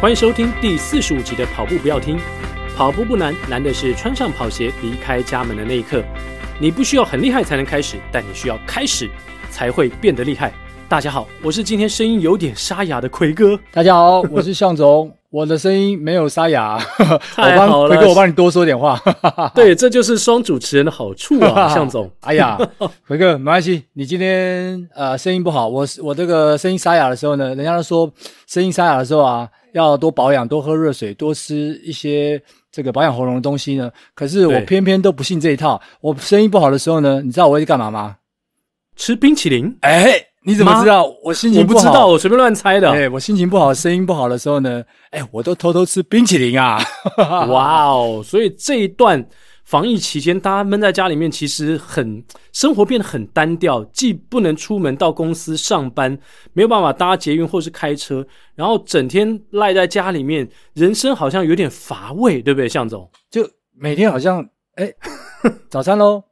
[0.00, 2.18] 欢迎收听第四十五集的跑步不要听。
[2.74, 6.02] 跑步不难，难的是穿上跑鞋离开家门的那一刻。
[6.58, 9.10] 你不需要很厉害才能开始，但你需要开始
[9.50, 10.54] 才会变得厉害。
[10.88, 13.60] 大家好，我是今天声音有点沙哑的奎哥。
[13.70, 15.19] 大家好，我是向总。
[15.30, 16.76] 我的声音没有沙哑，
[17.36, 19.00] 太好了，魁哥，我帮你多说点话。
[19.54, 22.10] 对，这就是双主持人的好处啊， 向总。
[22.22, 22.58] 哎呀，
[23.06, 28.12] 魁哥，没关系，你今天呃声音不好，我我这个声音沙哑的时候呢，人家都说
[28.48, 32.42] 声音沙哑的时候啊，要多保养，多喝热水，多吃一些
[32.72, 33.88] 这个保养喉咙的东西呢。
[34.14, 38.16] 可是我偏偏都不信这一套，我声音不好的时候呢，你知道我会干嘛吗？
[38.96, 39.78] 吃冰淇淋。
[39.82, 40.29] 哎。
[40.42, 41.78] 你怎么知道我心情不好？
[41.78, 42.90] 我不知道，我随便乱猜的。
[42.90, 46.82] 哎，我心情不好、声音不好的时候呢，哎，我都偷偷吃冰淇淋啊！
[47.48, 48.22] 哇哦！
[48.24, 49.22] 所以这一段
[49.64, 56.18] 防疫期间，大家闷在家里面，其实很生活变得很单调，既不能出门到公司上班，
[56.54, 63.06] 没有办法搭捷运或是开车，然后整天赖在家里面，人生好像有点乏味，对不对，向总？
[63.30, 63.46] 就
[63.78, 64.42] 每天好像
[64.76, 64.90] 哎，
[65.68, 66.29] 早餐喽。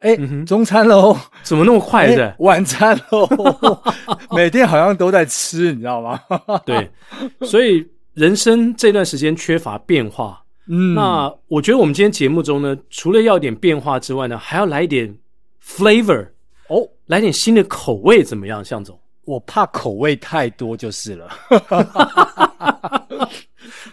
[0.00, 1.16] 哎，中餐喽？
[1.42, 2.34] 怎么那么快的？
[2.38, 3.28] 晚餐喽？
[4.34, 6.20] 每天好像都在吃，你知道吗？
[6.64, 6.90] 对，
[7.42, 10.42] 所以人生这段时间缺乏变化。
[10.66, 15.14] 嗯，那我觉得我们今天节目中呢，除了要点变化之外呢，还要来一点
[15.62, 16.28] flavor
[16.68, 18.64] 哦，来点新的口味怎么样？
[18.64, 21.28] 向总，我怕口味太多就是了。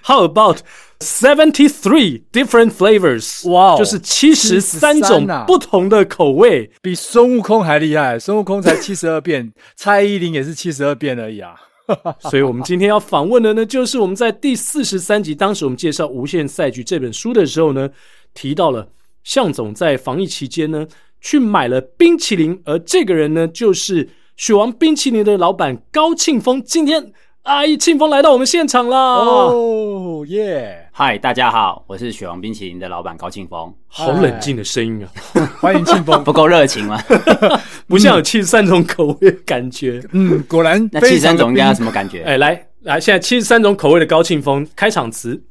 [0.08, 0.60] How about
[1.02, 3.46] seventy three different flavors？
[3.50, 8.18] 哇，wow, 就是七十三种不同的口味，比孙悟空还厉害。
[8.18, 11.56] 孙悟空才 七十二变，蔡依林也是七十二变而已啊。
[12.32, 17.90] 所以，我们今天要访问的呢，就是我们在第四十三集，当时我们介绍《无限赛局》这本书的时候呢，
[18.34, 18.88] 提到了
[19.26, 20.88] 向总在防疫期间呢，
[21.20, 26.64] 去买了冰淇淋，而这个人呢，就是雪王冰淇淋的老板高庆峰。
[26.64, 27.12] 今天。
[27.48, 28.98] 阿姨，庆丰来到我们现场啦！
[28.98, 30.86] 哦耶！
[30.92, 33.74] 嗨，大家好，我是雪王冰淇淋的老板高庆丰。
[33.88, 35.08] 好冷静的声音啊！
[35.62, 37.02] 欢迎庆丰，不够热情吗？
[37.88, 40.04] 不像有七十三种口味的感觉。
[40.12, 40.90] 嗯，果然。
[40.92, 42.22] 那七十三种应该有什么感觉？
[42.24, 45.42] 哎，来来，现在七十三种口味的高庆丰开场词。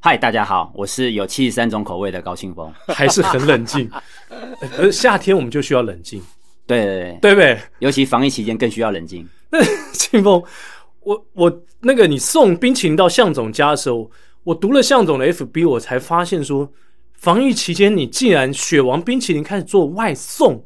[0.00, 2.72] 嗨，大家好，我是有七十三种口味的高庆丰。
[2.88, 3.90] 还是很冷静。
[4.78, 6.22] 而 夏天我们就需要冷静。
[6.66, 7.58] 对对对，对不对？
[7.80, 9.28] 尤其防疫期间更需要冷静。
[9.50, 9.62] 那
[9.92, 10.42] 庆丰。
[11.04, 14.10] 我我那个你送冰淇淋到向总家的时候，
[14.42, 16.70] 我读了向总的 FB，我才发现说，
[17.14, 20.64] 防疫期间你竟然雪王冰淇淋开始做外送。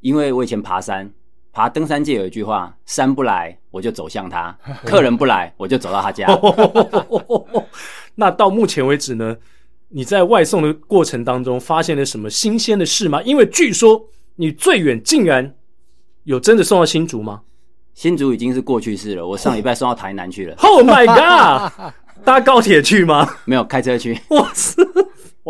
[0.00, 1.12] 因为我以前爬山，
[1.52, 6.26] 爬登山界有一句话：山不来我就走向他，客人不来我就走到他家。
[8.16, 9.36] 那到目前为止呢，
[9.88, 13.22] 你在外送的过程当中发现了什么新鲜的事吗？
[13.22, 14.04] 因为据说
[14.36, 15.54] 你最远竟然
[16.24, 17.42] 有真的送到新竹吗？
[17.94, 19.26] 新竹已经是过去式了。
[19.26, 20.56] 我上礼拜送到台南去了。
[20.58, 21.92] Oh my god！
[22.24, 23.28] 搭高铁去吗？
[23.44, 24.18] 没有，开车去。
[24.28, 24.82] 哇塞！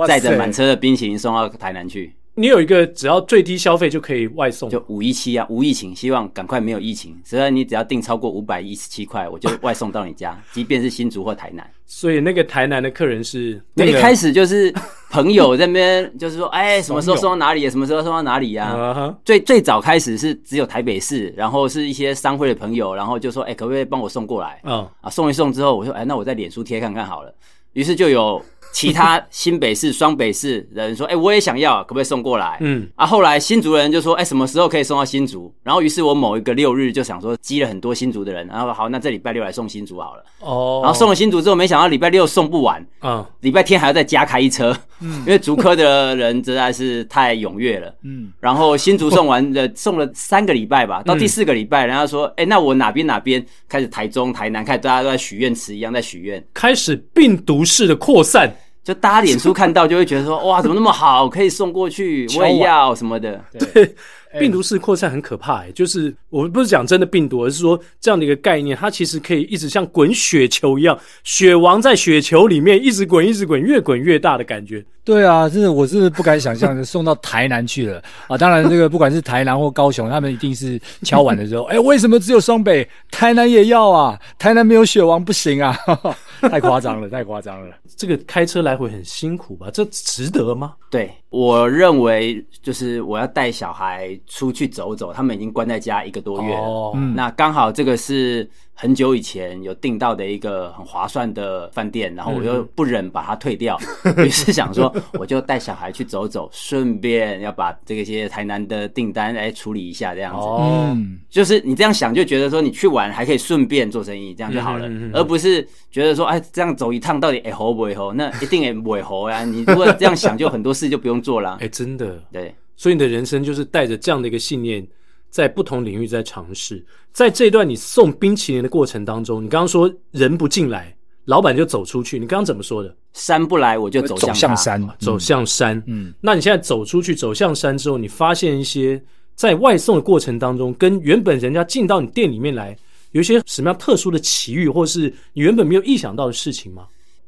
[0.06, 2.14] 载着满车的冰淇淋送到台南去。
[2.34, 7.14] 你有一个只要最低消费就可以外送，就五一七啊，无疫情，希望赶快没有疫情。
[7.22, 11.70] 所以你只要订超过五百一十七块，我就外送到你家，即便是新竹或台南。
[11.84, 14.72] 所以那个台南的客人是，那一开始就是
[15.12, 17.68] 朋友在那边，就是说，哎，什么时候送到哪里？
[17.68, 19.14] 什么时候送到哪里呀？
[19.24, 24.58] 最最早开始是只有台北市，然后是一些商会的朋友，然后就说，哎，可不可以帮我送过来？
[24.64, 27.32] 嗯啊，送一送之后，我说，哎，那我在脸书贴看看好了。
[27.74, 28.42] 于是就有。
[28.72, 40.24] 其他新北市、双北市的人说：“哎、欸，我也想要，可不可以送过来？”嗯，啊，后来新竹人就说：“哎、欸，什么时候可以送到新竹？”然后，于是我某一个六日就想说，积了很多新竹的人，然后好，那这礼拜六来送新竹好了。
[40.40, 53.44] 哦，然后送了新竹之后，没想到礼拜六送不完，嗯，礼拜天还要再加开一车，嗯， 因为竹科的人实在是太踊跃了，嗯，然后新竹送完了， 送了三个礼拜吧，到第四个礼拜，人家说：“哎、欸，那我哪边哪边？
[53.68, 58.50] 开始台中、台南开始大家都在许愿池一样在许愿，开始病毒式的扩散。”
[58.84, 63.40] 就大家脸书看到就会觉得说，哇，怎么那么好，可以送过去，我也要什么的。
[63.52, 63.94] 对，
[64.38, 74.84] 病毒式扩散很可怕，诶，就是我不是讲真的病毒，而是说这样的一个概念，它其实可以一直像滚雪球一样，雪王在雪球里面一直滚，一直滚，越滚越大的感觉。
[75.04, 78.38] 对啊，真的我是不敢想象的，送到台南去了啊！
[78.38, 84.16] 当然，这个不管是台南或高雄，他们一定是敲碗的时候， 哎，为什么只有双北，台南也要啊？
[84.38, 85.76] 台南没有雪王不行啊！
[86.42, 87.74] 太夸张了，太夸张了！
[87.96, 89.66] 这个开车来回很辛苦吧？
[89.72, 90.74] 这值得吗？
[90.88, 95.12] 对，我认为就是我要带小孩出去走走。
[95.12, 103.78] 他们已经关在家一个多月了，哦、那刚好这个是很久以前有订到的一个很划算的饭店，然后我又不忍把它退掉，
[104.16, 110.40] 于、嗯、是想说我就带小孩去走走，顺便要把这个些台南的订单来处理一下，这样子。
[110.40, 110.96] 哦，
[111.28, 118.12] 就是你这样想就觉得说你去玩还可以顺便做生意，这样就好了，而不是觉得说哎这样走一趟到底哎好不会好？
[118.12, 119.44] 那一定也不会好呀。
[119.44, 121.58] 你如果这样想，就很多事就不用做了。
[121.60, 122.54] 哎，真的，对。
[122.76, 124.86] 所以你的人生就是带着这样的一个信念，
[125.30, 126.84] 在不同领域在尝试。
[127.12, 130.96] 在这段你送冰淇淋的过程当中，你刚刚说人不进来，
[131.26, 132.18] 老板就走出去。
[132.18, 132.94] 你刚刚怎么说的？
[133.12, 135.82] 山不来，我就走向走向山，走向山。
[135.86, 139.00] 嗯，那你现在走出去，走向山之后，你发现一些
[139.34, 142.76] 在外送的过程当中，跟原本人家进到你店里面来，
[143.10, 146.86] 有一些什么样特殊的奇遇，或是你原本没有意想到的事情吗？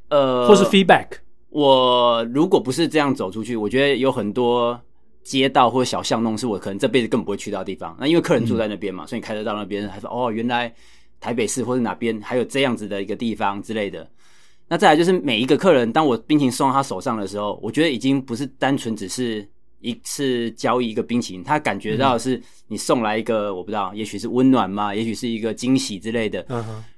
[0.09, 1.09] 呃，或是 feedback？
[1.51, 4.81] 我如果不是这样走出去，我觉得有很多。
[5.25, 7.97] 街道或者小巷弄是我可能这辈子更不会去到的地方。
[7.99, 10.73] 那因为客人住在那边嘛，嗯、所以你开车到那边，还说哦，原来
[11.19, 14.09] 台北市或者哪边还有这样子的一个地方之类的。
[14.69, 19.47] 那再来就是每一个客人，当我冰淇淋送到他手上的时候，我觉得已经不是单纯只是
[19.81, 26.45] 一次交易一个冰淇淋，他感觉到是你送来一个、嗯、我不知道，也许是温暖嘛，也许是一个惊喜之类的。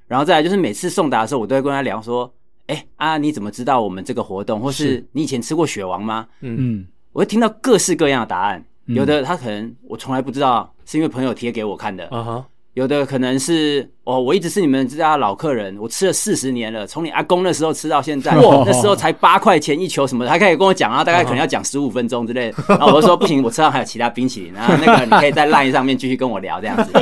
[0.06, 2.32] 然后再来就是每次送达的时候，我都会跟他聊说，
[2.66, 4.60] 哎、欸、啊，你怎么知道我们这个活动？
[4.60, 6.26] 或是你以前吃过雪王吗？
[6.40, 6.86] 嗯嗯。
[7.16, 12.04] 我会听到各式各样的答案，有的他可能我从来不知道，是因为朋友贴给我看的。
[12.08, 18.34] 啊哈，有的可能是哦，我一直是你们这家老客人，我吃了四十年了，从你阿公那时候吃到现在，
[18.66, 22.62] 那时候才八块钱一球什么的，还可以跟我讲啊，大概可能要讲十五分钟之类的。
[22.76, 26.92] 然后我就说不行，我车上还有其他冰淇淋，然后那个你可以在 LINE 上面继续跟我聊这样子。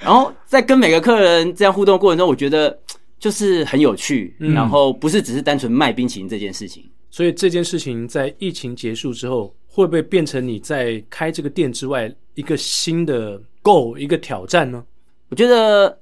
[0.00, 2.76] 然后在跟每个客人这样互动过程中，我觉得
[3.20, 6.82] 就是很有趣，然后不是只是单纯卖冰淇淋这件事情。
[7.14, 14.82] 所以这件事情在疫情结束之后，会不会变成你在开这个店之外一个新的 goal，一个挑战呢？
[15.28, 15.96] 我觉得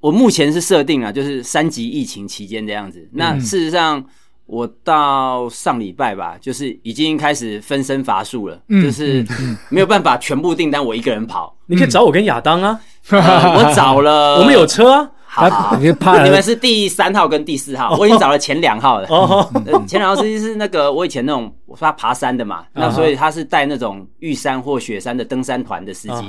[0.00, 3.08] 我目前是设定啊，就是三级疫情期间这样子。
[3.10, 4.04] 那事实上，
[4.44, 9.24] 我到上礼拜吧，就是已经开始分身乏术了，嗯、就是
[9.70, 11.56] 没有办法全部订单我一个人跑。
[11.64, 12.78] 你可以找我跟亚当啊，
[13.08, 13.18] 呃、
[13.56, 15.10] 我找了， 我们有车啊。
[15.32, 15.86] 好，好，你
[16.28, 19.06] 们是第三号跟第四号，我已经找了前两号了。
[19.10, 19.48] 哦，
[19.86, 26.24] 前两号司机是那个我以前那种，我说他爬山的嘛，那所以他是带那种玉山或雪山的登山团的司机，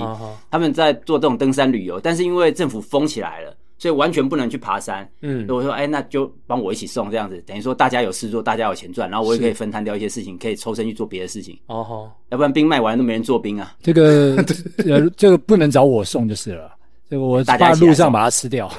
[0.52, 5.10] 他们在做这种登山旅游，但是因为政府封起来了，所以完全不能去爬山。
[5.22, 11.58] 嗯，所以我说，哎，那就帮我一起送这样子，等于说大家有事做，大家有钱赚，然后我也可以分摊掉一些事情，可以抽身去做别的事情。
[11.66, 13.74] 哦，要不然冰卖完都没人做冰啊。
[13.82, 14.36] 这个
[14.88, 16.72] 呃，这个不能找我送就是了。
[17.12, 18.72] 这个我在路上把它吃掉。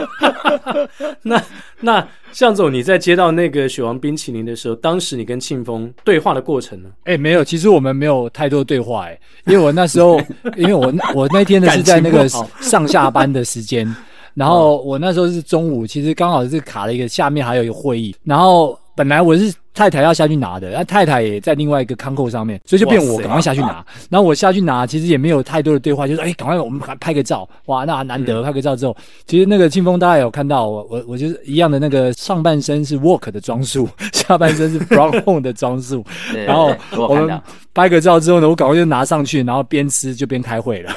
[1.22, 1.42] 那
[1.80, 6.90] 那向总，你在接到那个雪王冰淇淋的时候，当时你跟庆丰对话的过程呢？
[7.04, 10.20] 哎、欸，没有，其实我们没有太多对话、欸，哎，因为我那时候，
[10.54, 13.90] 因为我我那天呢是在那个上下班的时间，
[14.34, 19.50] 然后我那时候是中午，其实刚好是卡了一个下面还有一个会议，然后本来我是。
[19.72, 23.84] 太太要下去拿的，那太太也在另外一个康扣上面，所以就变我赶快下去拿。
[24.08, 28.96] 然后我下去拿，其实也没有太多的对话，就是哎，赶快我们拍个照，哇，那难得拍个照之后，
[29.26, 36.04] 其实那个庆丰大家有看到我，我我就是一样的那个上半身是 work 的装束， 下半身是 brown home 的装束。
[36.46, 37.40] 然后我们
[37.72, 40.92] 拍个照之后呢，我赶快就拿上去，然后边吃就边开会了。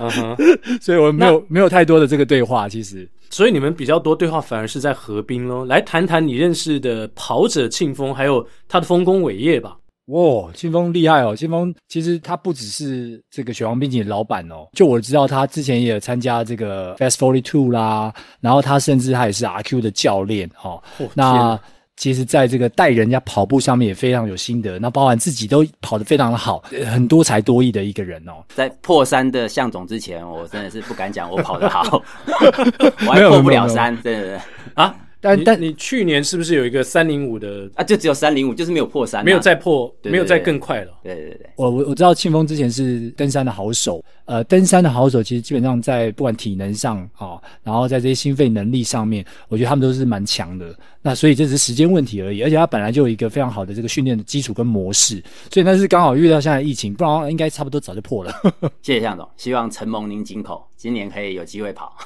[0.80, 3.08] 所以我们没有没有太多的这个对话，其实。
[3.28, 5.64] 所以你们比较多对话，反而是在河滨喽。
[5.64, 9.76] 来谈谈你认识的跑者庆丰，还有他的丰功伟业吧。
[10.06, 11.34] 哇，庆丰厉害哦！
[11.34, 20.82] 庆丰其实他不只是这个雪王冰淇淋老板哦，就我知道他之前也有参加这个 Fast Forty Two 啦，然后他甚至他也是 RQ 的教练哦。
[20.98, 21.58] 哦那。
[21.98, 28.44] 其实，在这个带人家跑步上面也非常有心得，那包含自己都跑得非常的好，很多才多艺的一个人哦。
[28.54, 32.02] 在破山的向总之前，我真的是不敢讲我跑得好，
[33.08, 34.38] 我还破不了山，对对对
[34.74, 34.94] 啊。
[35.20, 37.82] 但但你去年是不是有一个三零五的啊？
[37.82, 40.92] 就只有三零五，就是没有破三，没有再破，没有再更快了。
[41.02, 50.72] 对对对，我我我知道庆丰之前是登山的好手，呃，登山的好手其实基本上在不管体能上啊，然后在这些心肺能力上面，我觉得他们都是蛮强的。
[51.02, 58.32] 那所以这只是时间问题而已，而且他本来就有一个非常好的这个训练的基础跟模式，所以那是刚好遇到现在疫情，不然应该差不多早就破了。
[58.82, 61.96] 谢谢向总，希望承蒙您金口，今年可以有机会跑。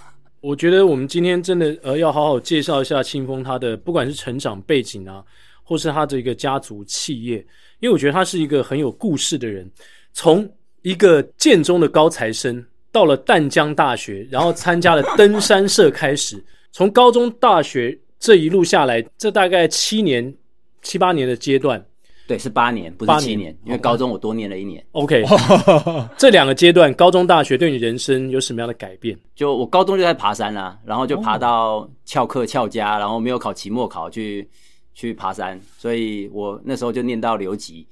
[0.40, 5.22] 我觉得我们今天真的呃要好好介绍一下清风他的不管是成长背景啊，
[5.62, 7.36] 或是他的一个家族企业，
[7.78, 9.70] 因为我觉得他是一个很有故事的人。
[10.12, 10.50] 从
[10.82, 16.42] 一个建中的高材生，到了淡江大学，然后参加了登山社开始，
[16.72, 20.34] 从高中大学这一路下来，这大概七年
[20.80, 21.84] 七八年的阶段，
[22.30, 24.80] 对，是八年，不是七年，年因为高中我多念了一年。
[24.92, 25.24] OK，
[26.16, 29.18] 这两个阶段，高中、大学对你人生有什么样的改变？
[29.34, 34.48] 就我高中就在爬山啦、啊，然后就爬到翘课翘家，然后没有考期末考去
[34.94, 37.84] 去爬山，所以我那时候就念到留级。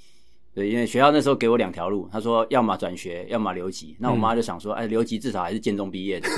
[0.58, 3.94] 对，因为学校那时候给我两条路，他说要么转学，要么留级。
[4.00, 6.28] 那我妈就想说，哎，留级至少还是建中毕业的，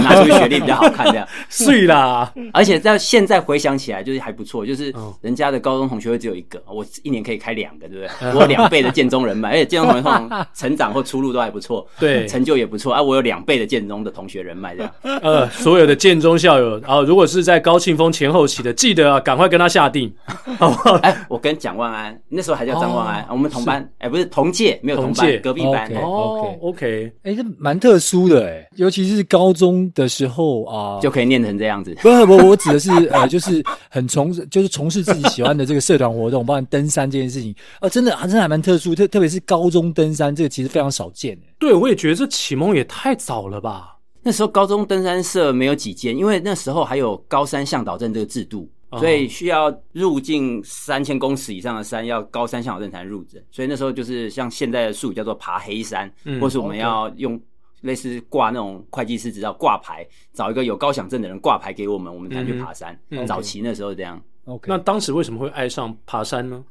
[0.00, 1.24] 拿出学历比较好看，这样。
[1.48, 8.28] 是啦，而且在现在回想起来，就是还不错，就是人家的高中同学会只有一个，我一年可以开两个，对不对？
[8.34, 12.92] 我有两倍的建中人脉，而且建中同学 成长或出路都还不错，对，成就也不错。
[12.92, 14.92] 啊，我有两倍的建中的同学人脉，这样。
[15.22, 20.12] 呃，所有的建中校友，然后如果是在高庆峰前后期的，记得啊，赶快跟他下定，
[20.58, 20.94] 好不好？
[20.96, 24.48] 哎，我跟蒋万安那时候还叫张万安，我们同班，哎，不是同。
[24.58, 25.88] 届没有同班，隔壁班。
[25.94, 31.94] 哦，OK，哎，这蛮特殊的哎，尤其是高中的时候啊，就可以念成这样子。
[32.00, 37.54] 不不，我指的是 呃，就是很从，就是从事自己喜欢的这个社团活动，包括登山这件事情。
[37.78, 41.38] 啊，真的啊，真的还蛮特殊，特特别是高中登山，这个其实非常少见。
[41.58, 43.98] 对，我也觉得这启蒙也太早了吧？
[44.22, 48.68] 那时候高中登山社没有几间，因为那时候还有高山向导证这个制度。
[48.92, 53.42] 所以需要入境三千公尺以上的山，要高山向导证才能入证。
[53.50, 57.38] 所以那时候就是像现在的术语叫做爬黑山，嗯、或是我们要用
[57.82, 62.98] 类似挂那种会计师执照挂牌，找一个有高响证的人挂牌给我们，我们才去爬山。
[63.10, 64.20] 嗯、早期那时候这样。
[64.46, 64.68] Okay.
[64.68, 66.64] 那当时为什么会爱上爬山呢？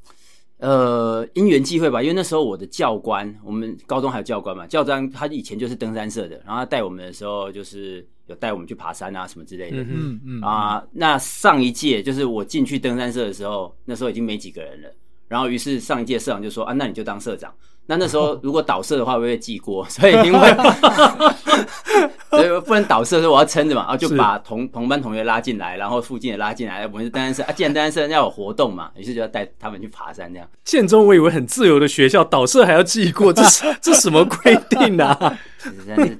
[0.59, 9.77] 呃，因缘际会吧，因为那时候我的教官，我们高中还有教官嘛，教官他以前就是登山社的，然后他带我们的时候就是有带我们去爬山啊什么之类的。
[9.83, 14.89] 嗯嗯啊，那上一届就是我进去登山社的时候，那时候已经没几个人了，
[15.27, 17.53] 然后于是上一届社长就说啊，那你就当社长。
[17.89, 20.39] 那那时候如果倒射的话，会被记过， 所以因为
[22.29, 26.85] 所以不能倒射，所以我要撑着嘛，然后就把同同班同学拉进来，然后附近也拉进来。
[26.87, 30.47] 我们是登山社啊，既然登山社要有活动嘛，于是就要带他们去爬山这样。
[30.65, 35.39] 建中我以为很自由的学校，倒射还要记过，这是 这什么规定啊？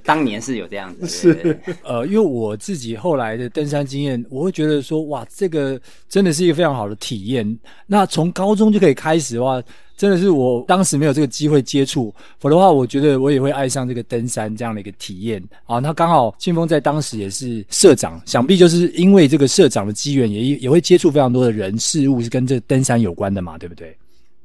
[0.02, 7.58] 当年是有这样子，是呃，因为我自己后来的登山经验，我会觉得说，哇，这个真的是一个非常好的体验。
[7.86, 9.62] 那从高中就可以开始的话。
[9.98, 15.80] 真的是我当时没有这个机会接触，否则的话，我觉得我也会爱上这个登山这样的一个体验啊。
[15.80, 23.94] 那刚好庆丰在当时也是社长，想必就是因为这个社长的机缘，也也会接触非常多的人事物是跟这登山有关的嘛，对不对？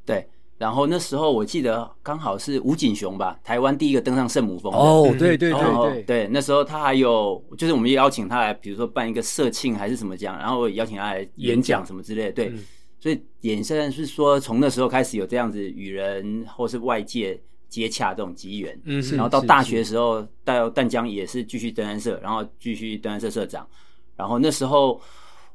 [0.07, 0.27] 对。
[0.57, 4.73] 然后那时候我记得刚好是吴景雄吧，台湾第一个登上圣母峰。
[4.73, 12.47] 哦，对对对对对，那时候他还有就是我们也邀请他来，比如说办一个社庆还是什么这样，然后邀请他来演讲什么之类的，对。
[12.47, 12.59] 嗯
[13.03, 23.67] 所以衍生是说，从那时候开始有这样子与人或是外界接洽这种机缘，嗯，然后到大学的时候，到淡江也是继续登山社，然后继续登山社社长，
[24.15, 25.01] 然后那时候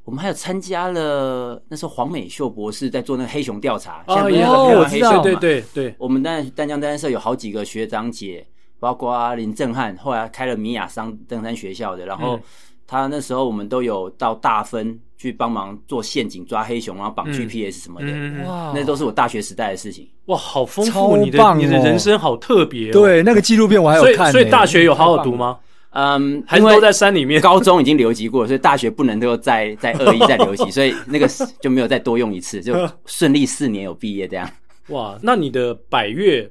[0.03, 8.45] 我们还有参加了，那时候黄美秀博士在做那个黑熊调查，哦，也有黑熊，对对对，我们淡淡江登山社有好几个学长姐，
[8.79, 12.39] 包括林正汉，后来开了米亚桑登山学校的，然后
[12.85, 14.99] 他那时候我们都有到大分。
[15.19, 20.07] 去帮忙做陷阱抓黑熊，然后绑 GPS 什么的，嗯、哇，那都是我大学时代的事情。
[20.27, 21.17] 哇，好丰富！
[21.17, 22.93] 你的、哦、你的人生好特别、哦。
[22.93, 24.31] 对，那个纪录片我还有看。
[24.31, 25.57] 所以，所以大学有好好读吗？
[25.91, 27.41] 嗯，还是都在山里面。
[27.41, 31.27] 高中已经留级过，所以大学不能够再 再恶意再留级，所以那个
[31.59, 32.73] 就没有再多用一次，就
[33.05, 34.49] 顺利四年有毕业这样。
[34.87, 36.49] 哇，那你的百岳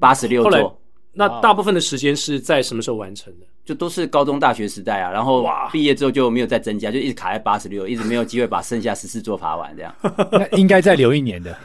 [0.00, 0.80] 八十六座，
[1.14, 3.46] 那大部分的时间是在什么时候完成的？
[3.64, 9.74] 就都是高中、大学时代啊，然后毕业之后就没有再增加，就一直卡在八十六，一直没有机会把剩下十四座爬完。
[9.74, 9.94] 这样，
[10.30, 11.56] 那应该再留一年的，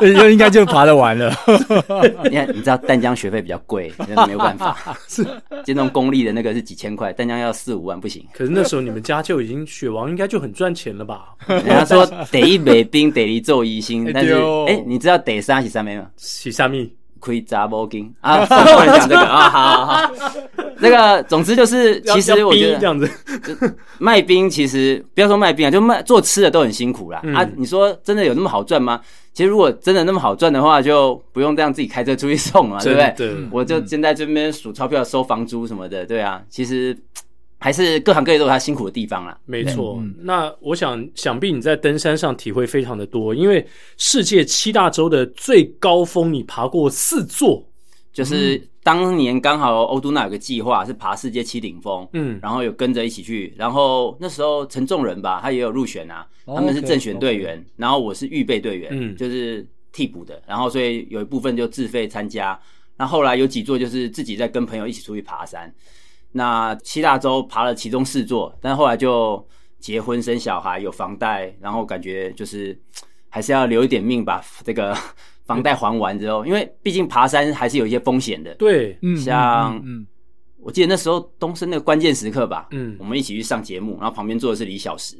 [0.00, 1.32] 就 应该就爬得完了。
[2.24, 4.76] 你看，你知道淡江学费比较贵，那没有办法。
[5.06, 5.24] 是，
[5.64, 8.26] 这种公立的那个是几千块，淡江要四五万不行。
[8.32, 11.26] 可是那时候你们家就已经雪王应该就很赚钱了吧？
[11.46, 14.34] 人家说得一美兵，得一奏一星，但是
[14.66, 16.08] 哎，你知道得三喜三没吗？
[16.16, 16.90] 是啥咪？
[17.20, 18.44] 亏砸毛巾啊！
[18.44, 19.48] 不能讲这个啊！
[19.48, 20.12] 好好好，
[20.78, 23.08] 那个总之就是，其实我觉得这样子
[23.98, 27.20] 卖冰，其实不要说卖冰啊，就卖做吃的都很辛苦啦。
[27.22, 27.48] 嗯、啊！
[27.56, 29.00] 你说真的有那么好赚吗？
[29.32, 33.14] 其实如果真的那么好赚的话，就不用这样自己开车出去送了，对不对？
[33.16, 36.96] 对，我就现在这边数钞票、收房租什么的，对啊，其实。
[37.62, 39.38] 还是各行各业都有他辛苦的地方啦。
[39.44, 43.64] 没错，嗯、那我想想必你在登山上体会非常的多，因为
[43.98, 47.62] 世界七大洲的最高峰你爬过四座，
[48.14, 57.72] 就是当年刚好欧都那有个计划是爬世界七顶峰，嗯，然后有跟着一起去，然后那时候陈仲仁吧，他也有入选啊，他们是正选队员，okay, okay.
[57.76, 62.58] 然后我是预备队员，嗯，就是替补的，然后所以有一部分就自费参加，
[62.96, 65.70] 那后，后来有几座就是自己在跟朋友一起出去爬山。
[66.32, 69.44] 那七大洲爬了其中四座，但后来就
[69.78, 72.78] 结婚生小孩，有房贷，然后感觉就是
[73.28, 74.96] 还是要留一点命把这个
[75.44, 78.54] 房贷还完之后，因为毕竟爬山还是有一些风险的。
[78.54, 79.82] 对，嗯，像
[80.58, 85.16] 我记得那时候东升那个关键时刻吧，嗯，我们一起去上节目，然后旁边坐的是李小石，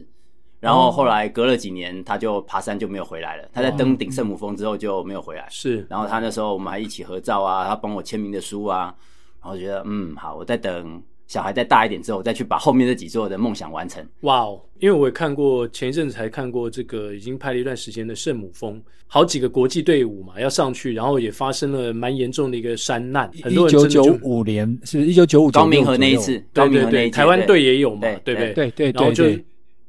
[0.60, 3.48] 然后后来隔了几年，他就爬山就没有回来了。
[3.52, 5.46] 他在登顶圣母峰之后就没有回来。
[5.48, 8.94] 是，然后他那时候我们还一起合照啊，他帮我签名的书啊，
[9.42, 11.02] 然后觉得嗯好，我在等。
[11.26, 14.04] 小孩再大一点之后，我再去把后面这几座的梦想完成。
[14.22, 14.60] 哇哦！
[14.80, 23.30] 因为我也看过前一阵子才看过这个已经拍了一段时间的圣母峰，好几个国际队伍嘛要上去，然后也发生了蛮严重的一个山难。
[23.48, 28.52] 一九九五年是一九九五高明和那一次，对对对，台湾队也有嘛，对不对？
[28.52, 29.24] 对对，然后就。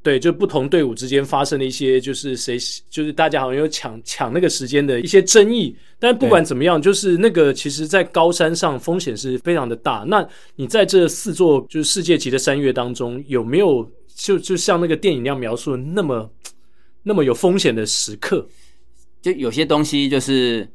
[0.02, 2.58] 对，就不同队伍之间发生了一些，就是谁，
[2.90, 5.76] 就是大家好像有抢抢那个时间的一些争议。
[5.98, 10.04] 但不管怎么样，就是那个其实，在高山上风险是非常的大。
[10.08, 16.28] 那你在这四座就是世界级的山岳当中，有没有就就像那个电影那样描述的那么
[17.04, 18.44] 那么有风险的时刻？
[19.20, 20.68] 就有些东西就是。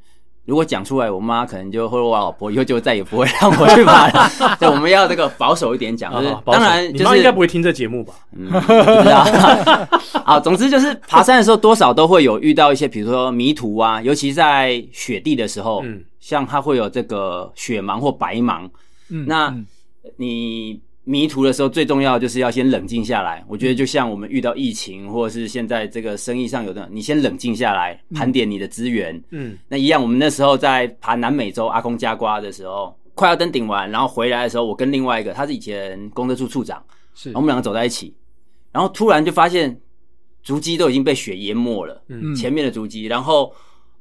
[0.47, 4.57] 如果讲出来，我妈可能就或者我老婆以后就再也不会让我去爬了。
[4.57, 8.13] 对，我们要这个保守一点讲，就是当然，就是，你妈应该不会听这节目吧？
[8.31, 9.87] 嗯，不知道。
[10.23, 18.69] 好，总之就是爬山的时候，多少都会有遇到一些，比如说迷途啊，尤其在雪地的时候，嗯，像它会有这个雪盲或白盲，
[19.09, 19.53] 嗯，那
[20.15, 20.79] 你。
[21.09, 23.41] 迷途的时候，最重要的就是要先冷静下来。
[23.47, 29.23] 我觉得就像我们遇到疫情，或者是现在这个生意上有的，你先冷静下来，盘点你的资源。
[29.31, 36.83] 嗯，那一样，我们那时候在爬南美洲阿空加瓜的时候，快要登顶完，然后回来的时候，我跟另外一个，他是以前公车处处长，
[37.15, 38.13] 是，然后我们两个走在一起，
[38.73, 39.79] 然后突然就发现
[40.43, 43.53] 足迹都已经被雪淹没了，嗯，前面的足迹，然后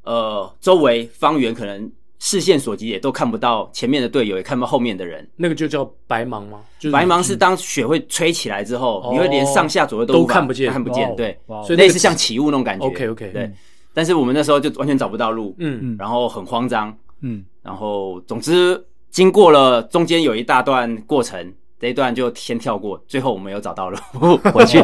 [0.02, 1.88] 呃，周围方圆可能。
[2.18, 6.60] 视线所及也都看不到前面的队友，也看不到后面的人，那个就叫白盲吗？
[6.78, 12.86] 就是、白盲是当雪会吹起来之后，哦、你会连上下左右都，都看不见，看不见，对，所以类似像起雾那种感觉。
[12.86, 13.42] OK OK，对。
[13.42, 13.54] 嗯、
[13.92, 23.98] 但是我们那时候就完全找不到路，嗯嗯，然后很慌张，嗯，然后总之经过了中间有一大段过程，这一段就先跳过，最后我们有找到路
[24.54, 24.82] 回去，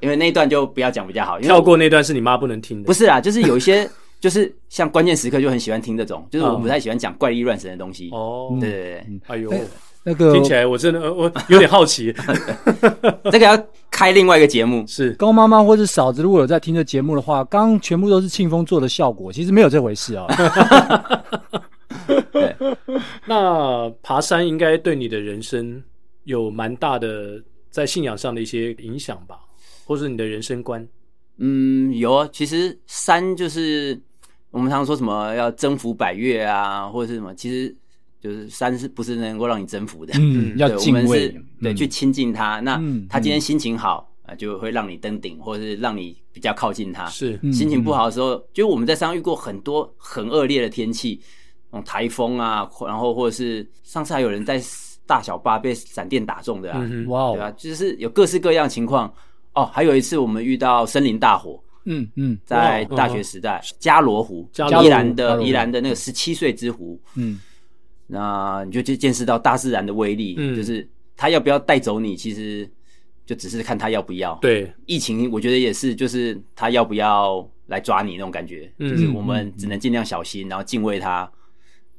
[0.00, 3.88] 因为那一段就不要讲比较好，因为跳过那段是你妈不能听的，不是啊，就是有一些。
[4.24, 8.08] 就是像关键时刻就很喜欢听这种，就是我不太喜欢讲怪力乱神的东西。
[8.10, 9.52] 哦，对对对，哎呦，
[10.02, 12.10] 那个听起来我真的我 有点好奇，
[13.30, 14.82] 这个要开另外一个节目。
[14.88, 20.26] 是高妈妈或者嫂子如果有在听这节目的话，刚刚全部都是庆丰做的效果，其实没有这回事啊。
[22.32, 22.56] 对，
[23.26, 25.82] 那爬山应该对你的人生
[26.22, 29.36] 有蛮大的在信仰上的一些影响吧，
[29.84, 30.88] 或是你的人生观？
[31.36, 34.00] 嗯，有啊，其实山就是。
[34.54, 37.74] 我们常常说什么要征服百越啊，或者是什么，其实
[38.20, 40.14] 就是山是不是能够让你征服的？
[40.16, 41.28] 嗯，要敬畏，我们是
[41.60, 42.60] 对，嗯、去亲近它。
[42.60, 47.04] 那他今天心情好啊，嗯、就会让你登顶，或者是让你比较靠近它。
[47.06, 51.20] 是，心情不好的时候，嗯、就我们在山上遇过很多很恶劣的天气，
[51.72, 54.62] 那种台风啊，然后或者是上次还有人在
[55.04, 57.50] 大小巴被闪电打中的啊，哇，对吧？
[57.56, 59.12] 就是有各式各样情况。
[59.54, 61.60] 哦，还有一次我们遇到森林大火。
[61.84, 64.48] 嗯嗯，在大学时代，加罗湖，
[64.82, 67.38] 宜兰的宜兰的那个十七岁之湖，嗯，
[68.06, 72.68] 那你就就见识到大自然的威力，嗯，就是他要不要带走你，其实
[73.26, 74.34] 就只是看他要不要。
[74.40, 81.30] 对，疫情我觉得也是，就是他要不要来抓你那种感觉，就是我们只能尽量小心，然后敬畏他。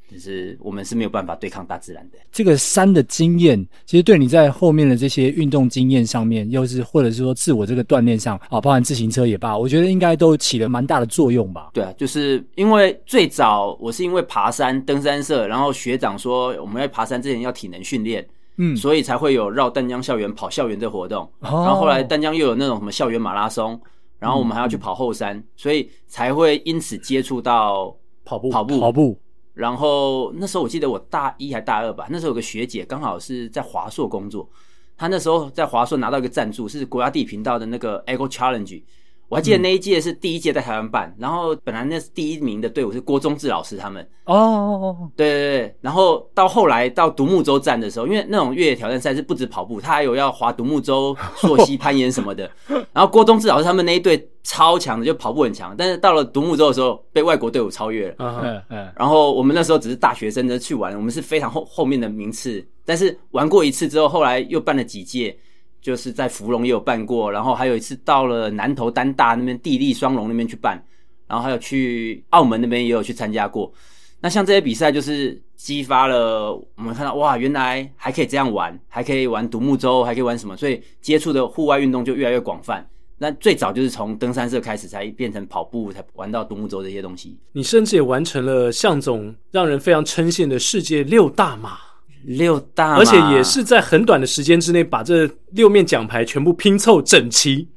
[0.07, 2.17] 就是我们是没有办法对抗大自然的。
[2.31, 11.69] 这个山的经验，其实对你在后面的这些运动经验上面，又是或者是说自我这个锻炼上啊，包含自行车也罢，我觉得应该都起了蛮大的作用吧。
[11.73, 18.25] 对啊，就是因为最早我是因为爬山登山社，然后学长说我们在爬山之前要体能训练，
[18.57, 21.23] 嗯，所以才会有绕丹江校园跑校园这活动。
[21.39, 23.79] 哦，然后后来丹江又有那种什么校园马拉松，
[24.19, 29.17] 然后我们还要去跑后山，嗯，所以才会因此接触到跑步，跑步，跑步。
[29.55, 34.47] 然后那时候我记得我大一还大二吧，那时候有个学姐刚好是在华硕工作，
[34.95, 38.83] 她那时候在华硕拿到一个赞助，是国家地理频道的那个 Echo Challenge。
[39.27, 44.07] 我还记得那一届是第一届在台湾办，嗯、然后本来那是第一名的队伍是郭宗志老师他们。
[44.25, 52.49] 哦，对对对，然后到后来到独木舟站的时候，因为那种越野挑战赛是不止跑步，他还有要划独木舟、溯溪攀岩什么的。
[52.93, 58.15] 然后郭宗志老师他们那一队超强的，就跑步很强，但是到了独木舟的时候被外国队伍超越了。
[58.19, 58.93] 嗯嗯。
[58.95, 65.37] 然后我们那时候只是大学生的去玩，我们是非常后后面的名次，但是玩过一次之后，后来又办了几届。
[65.85, 70.83] 就是在芙蓉也有办过，然后还有一次到了南投丹大那边地利双龙那边去办，
[71.27, 73.71] 然后还有去澳门那边也有去参加过。
[74.19, 82.83] 那像这些比赛，就是激发了我们看到哇，原来还可以这样玩，还可以玩独木舟，还可以玩什么，所以接触的户外运动就越来越广泛。
[83.19, 87.37] 那最早就是从登山社开始，才变成跑步，才玩到独木舟这些东西。
[87.51, 91.77] 你甚至也完成了向总让人非常称羡的世界六大马，
[92.25, 97.67] 六大，而且也是在很短的时间之内把这六面奖牌全部拼凑整齐。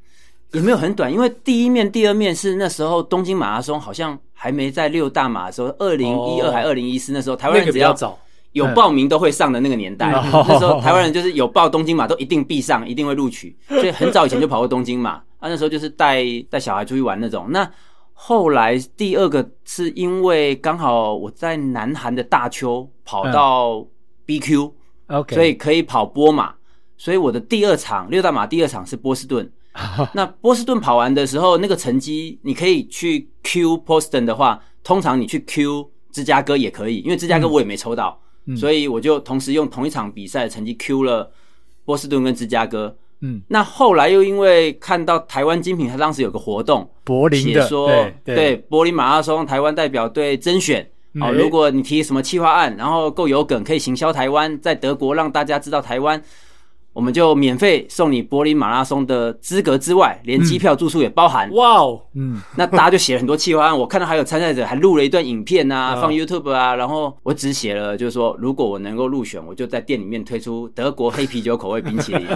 [0.52, 7.94] 也没有很短，因为第一面、第二面是那时候东京马拉松好像还没在六大马的时候，二零一二还二零一四那时候，台湾人只要
[8.52, 10.10] 有报名都会上的那个年代。
[10.10, 15.10] 嗯、那时候台湾人就是有报东京马都一定必上，一定会录取， 所以很早以前就跑过东京马。
[15.38, 17.48] 啊，那时候就是带带小孩出去玩那种。
[17.50, 17.70] 那
[18.14, 23.86] 后来第二个是因为刚好我在南韩的大邱跑到
[24.28, 26.54] BQ，OK，、嗯、所以可以跑波马，
[26.96, 29.50] 所以我的第二场六大马第二场是波士顿。
[30.12, 41.30] 那波士顿跑完的时候，那个成绩你可以去 Q Boston 的话，通常你去 Q 芝加哥也可以，因为芝加哥我也没抽到，嗯、所以我就同时用同一场比赛的成绩 Q 了
[41.84, 42.96] 波士顿跟芝加哥。
[43.20, 47.90] 嗯，那后来又因为看到台湾精品，他当时有个活动，柏林的，说
[48.24, 56.22] 对柏林马拉松台湾代表队甄选，嗯、哦，如果你提什么企划案，然后够有梗，可以行销台湾，在德国让大家知道台湾。
[56.98, 61.48] 我们就免费送你柏林马拉松的资格之外，连机票住宿也包含。
[61.52, 63.78] 哇哦，嗯，那大家就写了很多企划案。
[63.78, 66.74] 我看到还有参赛者还录了一段影片啊，放 YouTube 啊。
[66.74, 72.26] 然后我只写了，就是说，如果我能够入选，我就在店里面推出德国黑啤酒口味冰淇淋，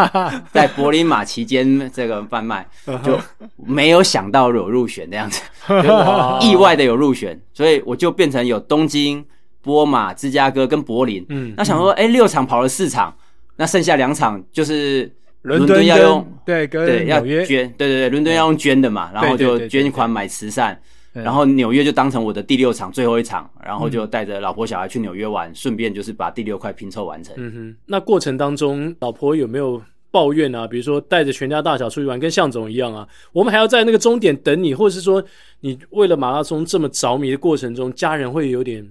[0.50, 2.66] 在柏林马期间这个贩卖，
[3.04, 3.18] 就
[3.66, 9.22] 没有想到有入选这样子， 就意外的有入选，所以我就变成有东京、
[9.60, 11.22] 波马、芝加哥跟柏林。
[11.28, 13.14] 嗯，那想说，哎，六场跑了四场。
[13.56, 15.10] 那剩下两场就是
[15.42, 20.78] 伦敦要用对对要捐对对对伦敦要用捐的嘛，然后就捐款买慈善，
[21.12, 27.34] 然后纽约就当成我的第六场最后一场，然后就带着老婆小孩去纽约玩，顺便就是把第六块拼凑完成。
[27.38, 30.66] 嗯哼，那过程当中老婆有没有抱怨啊？
[30.66, 35.24] 比如说带着全家大小出去玩，跟向总一样啊，我们还要在那个终点等你，或者是说
[35.60, 38.86] 你为了马拉松这么着迷的过程中，家人会有点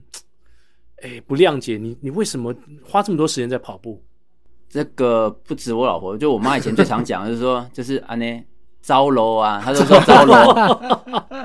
[1.04, 4.02] 哎不谅解你，你为什么花这么多时间在跑步？
[4.70, 8.44] 这个不止我老婆，就我妈以前最常讲，就是说， 就是啊呢
[8.82, 10.54] 招楼啊， 她就说招楼，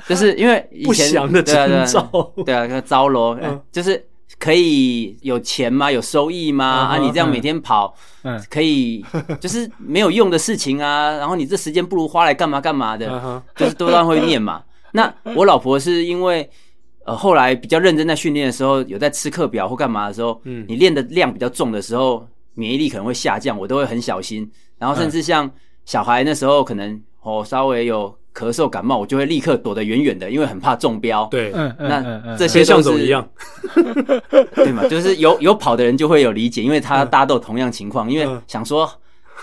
[0.08, 3.36] 就是因为以前的征兆，对啊，招楼，
[3.70, 4.04] 就是
[4.38, 5.90] 可以有钱吗？
[5.90, 6.64] 有收益吗？
[6.66, 9.04] 啊，你这样每天跑，嗯，可以，
[9.40, 13.06] 就是没有用的事情啊， 然后你这时间不如花来干嘛干嘛的，
[13.56, 14.62] 就是都当会念嘛。
[14.92, 16.48] 那我老婆是因为
[17.06, 22.26] 呃后来比较认真在训练的时候，有在吃课表或干嘛的时候，嗯，你练的量比较重的时候。
[22.60, 24.48] 免疫力可能会下降，我都会很小心。
[24.78, 25.50] 然后甚至像
[25.86, 31.26] 小孩那时候，可能哦稍微有咳嗽感冒，我就会立刻躲得远远的，因为很怕中标。
[31.30, 33.26] 对，那这些像是一样，
[34.54, 34.86] 对嘛？
[34.88, 38.90] 就是有有跑的人就会有理解，因为他大家都有同样情况，因为想说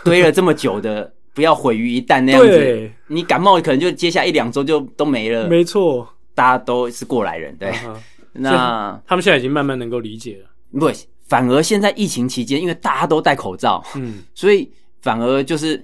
[0.04, 2.92] 堆了这么久的，不要毁于一旦那样子。
[3.08, 5.48] 你感冒可能就接下一两周就都没了。
[5.48, 7.74] 没错，大家都是过来人，对。
[8.40, 10.50] 那他们现在已经慢慢能够理解了。
[10.80, 10.92] 不。
[11.28, 14.70] 反而现在疫情期间，因为大家都戴口罩，嗯， 所以
[15.02, 15.84] 反而就是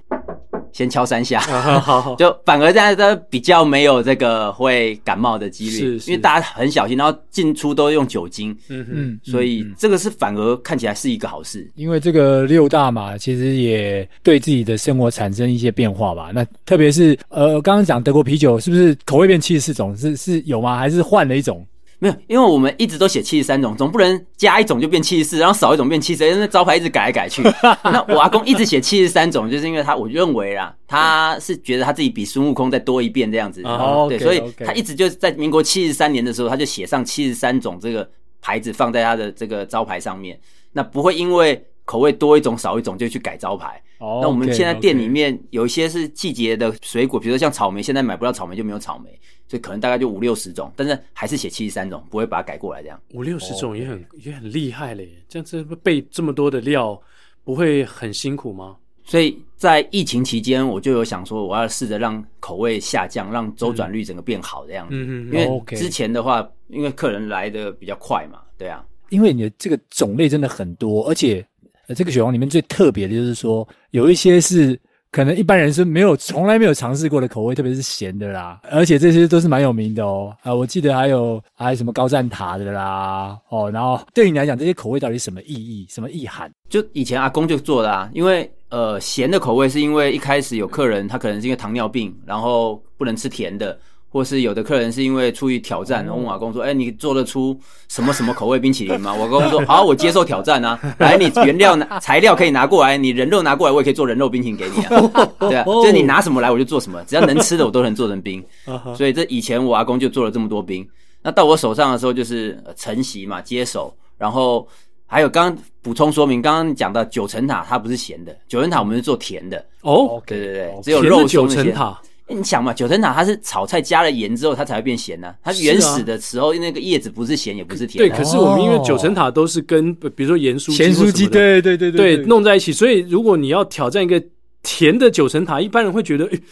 [0.71, 11.69] 先敲三下， 好好好，就反而大家都比较没有这个会感冒的几率，是，是，因为大家很小心，然后进出都用酒精，嗯嗯，所以这个是反而看起来是一个好事。
[11.75, 16.31] 因为这个六大嘛其实也对自己的生活产生一些变化吧。
[16.33, 19.95] 那特别是呃，刚刚讲德国啤酒是不是口味变七十四种？
[19.95, 20.77] 是是有吗？
[20.77, 21.65] 还是换了一种？
[22.03, 27.41] 没有，因为我们一直都写七十三种，总不能加一种就变七十四，然后少一种变七十，因为那招牌一直改来改去。
[27.85, 33.61] 那我阿公一直写七十三种，就是因为他我认为啦，他是觉得他自己比孙悟空再多一遍这样子。
[33.63, 38.05] 哦，对，所以他一直就在民国七十三年的时候，他就写上七十三种这个
[38.41, 40.37] 牌子放在他的这个招牌上面，
[40.73, 43.81] 那不会因为口味多一种少一种就去改招牌。
[43.99, 49.17] 哦，那我们现在店里面有一些是季节的水果，比如说像草莓，现在买不到草莓就没有草莓。
[49.53, 52.99] 所以可能大概就五六十种，但是还是写七十三种，不会把它改过来这样。
[53.13, 56.99] 五六十种也很.也很厉害嘞，这样子备这么多的料，
[57.43, 58.75] 不会很辛苦吗？
[59.03, 64.95] 所以在疫情期间，我就有想说，我要试着让口味下降，让周转率整个变好这样子。
[64.95, 65.31] 嗯嗯。
[65.31, 68.83] 因为之前的话，因为客人来的比较快嘛，对啊。
[69.09, 71.45] 因为你的这个种类真的很多，而且
[71.87, 74.79] 呃，这个雪王里面最特别的就是说，有一些是。
[75.13, 80.35] 可能一般人是没有从来没有尝试过的口味，特别是咸的啦，而且这些都是蛮有名的哦。
[80.41, 86.51] 啊，我记得还有还有什么高站塔的啦，哦，然后对你来讲，这些口味到底什么意义、什么意涵？
[86.67, 93.77] 就以前阿公就做的啊，因为呃咸的口味是因为一开始有客人他可能是因为糖尿病，然后不能吃甜的，
[94.13, 100.79] 或是有的客人是因为出于挑战，问我阿公说：“哎、欸，你做得出什么什么口味冰淇淋吗？”我阿公说：“好，我接受挑战啊！
[100.99, 105.29] 来，你原料拿材料可以拿过来，你人肉拿过来，我也可以做人肉冰淇淋给你啊。
[105.49, 108.43] 对啊，就是你拿什么来我就做什么，只要能吃的我都能做成冰。
[108.95, 110.87] 所以这以前我阿公就做了这么多冰。
[111.23, 113.91] 那到我手上的时候就是承袭嘛，接手。
[114.15, 114.67] 然后
[115.07, 119.65] 还有刚刚补充说明，刚刚讲到九层塔它不是咸的，九层塔我们是做甜的。
[119.81, 121.71] 哦，对对对，只有肉松那些。
[121.71, 121.95] 欸、
[122.27, 125.35] 你想嘛，九层塔它是炒菜加了盐之后，它才会变咸呢、啊。
[125.43, 127.97] 它原始的时候，那个叶子不是咸也不是甜。
[127.97, 134.23] 对，可是我们因为九层塔都是跟比如说盐酥咸酥鸡，对对对对，对，弄在一起，所以如果你要挑战一个
[134.61, 136.43] 甜的九层塔，一般人会觉得，哎、欸，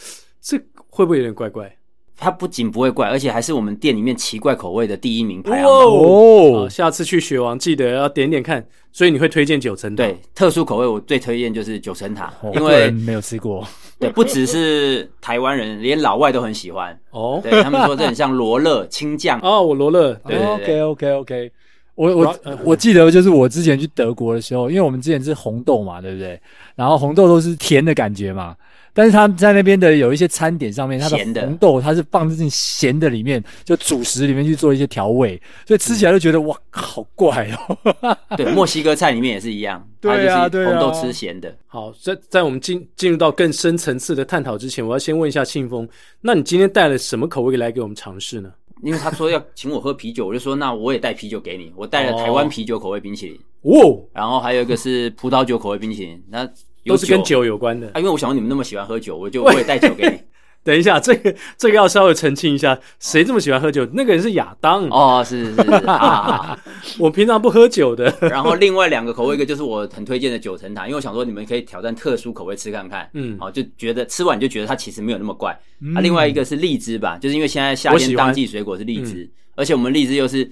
[0.41, 0.57] 这
[0.89, 1.73] 会不会有点怪怪？
[2.21, 6.69] 它不仅不会怪，而且还是我们店里面奇怪口味的第一名排行哦。
[6.69, 8.63] 下次去雪王记得要点点看。
[8.93, 10.03] 所以你会推荐九层塔？
[10.03, 13.65] 对，特殊口味我最推荐就是九层塔，哦、因为没有吃过。
[13.97, 17.39] 对，不只是台湾人，连老外都很喜欢哦。
[17.41, 20.13] 对，他们说这很像罗勒青酱 哦，我罗勒。
[20.27, 21.51] 对，OK OK OK。
[21.95, 26.38] 我我我记得就是我之前去德国的时候，因为我们之前是红豆嘛，对不对？
[26.75, 28.53] 然后红豆都是甜的感觉嘛。
[28.93, 38.17] 但是他在那边的有一些餐点上面，它的红豆它是放进咸的里面，就主食里面去做一些调味，所以吃起来就觉得哇，好怪哦。
[38.36, 41.56] 对，墨西哥菜里面也是一样， 对啊，对啊，红豆吃咸的。
[41.67, 45.88] 好，在在我们进进入到更深层次的探讨之前，我要先问一下庆丰，
[46.19, 48.51] 那你今天带了什么口味来给我们尝试呢？
[48.84, 56.45] 因为他说要请我喝啤酒，我就说那我也带啤酒给你，我带了台湾啤酒口味冰淇淋，哦，然后还有一个是葡萄酒口味冰淇淋，那。
[56.86, 60.17] 都是跟酒有关的啊，因为我想说你们那么喜欢喝酒，我就我也带酒给你。
[60.63, 63.84] 等一下，这个这个要稍微澄清一下，谁这么喜欢喝酒？
[63.94, 66.56] 那个人是亚当哦，是是是，啊，
[67.00, 68.15] 我平常不喝酒的。
[68.30, 75.60] 然后另外两个口味，一个就是我很推荐的九层塔，因为我想说你们可以挑战特殊口味吃看看，嗯，好，就觉得吃完就觉得它其实没有那么怪。
[75.82, 80.46] 嗯、啊，另外一个是荔枝吧，就是因为现在夏天当季水果是荔枝，而且我们荔枝又是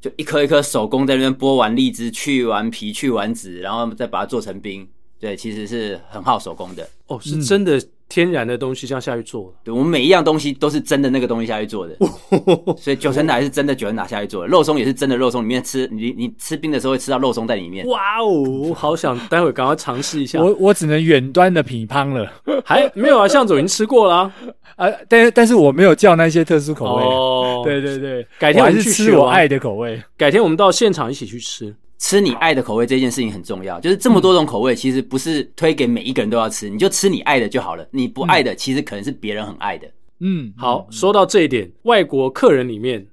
[0.00, 4.84] 就一颗一颗手工在那边剥完荔枝，去完皮，去完籽，然后再把它做成冰。
[5.20, 9.52] 对，其实是很耗手工的哦，是真的天然的东西这样下去做。
[9.64, 11.96] 对，我们每一样东西都是真的那个东西下去做的，
[12.76, 17.86] 所以九层塔是真的九层塔下去做的，肉松也是真的肉松，里面吃你你吃冰的时候会吃到肉松在里面。
[17.86, 20.42] 哇哦，好想待会赶快尝试一下。
[20.42, 22.30] 我我只能远端的品乓了，
[22.64, 23.26] 还没有啊？
[23.26, 24.32] 向总已经吃过了 啊，
[24.76, 27.02] 啊但但是我没有叫那些特殊口味。
[27.02, 31.74] 哦，对对对，改天还是吃我爱的口味，改天我们到现场一起去吃。
[32.04, 37.88] 吃你爱的口味这件事情很重要，就是这么多种口味，其实不是推给每一个人都要吃，你就吃你爱的就好了。
[37.90, 39.90] 你不爱的，其实可能是别人很爱的。
[40.20, 43.06] 嗯，好，说到这一点，外国客人里面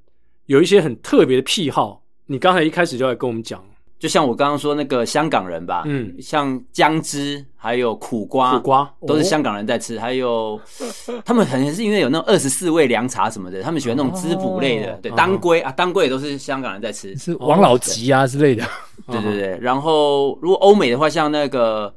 [0.47, 3.63] 有一些很特别的癖好，你刚才一开始就来跟我们讲。
[4.01, 10.59] 就像我刚刚说那个香港人吧，嗯，像姜汁还有苦瓜，苦瓜都是香港人在吃，哦、还有
[11.23, 18.65] 他们可能是因为有那种二十四味凉茶什么的，他们喜欢那种滋补类的，哦、对，当归啊，当归也都是香港人在吃，是王老吉啊之类的，
[19.05, 19.55] 对对对。
[19.61, 21.93] 然后如果欧美的话，像那个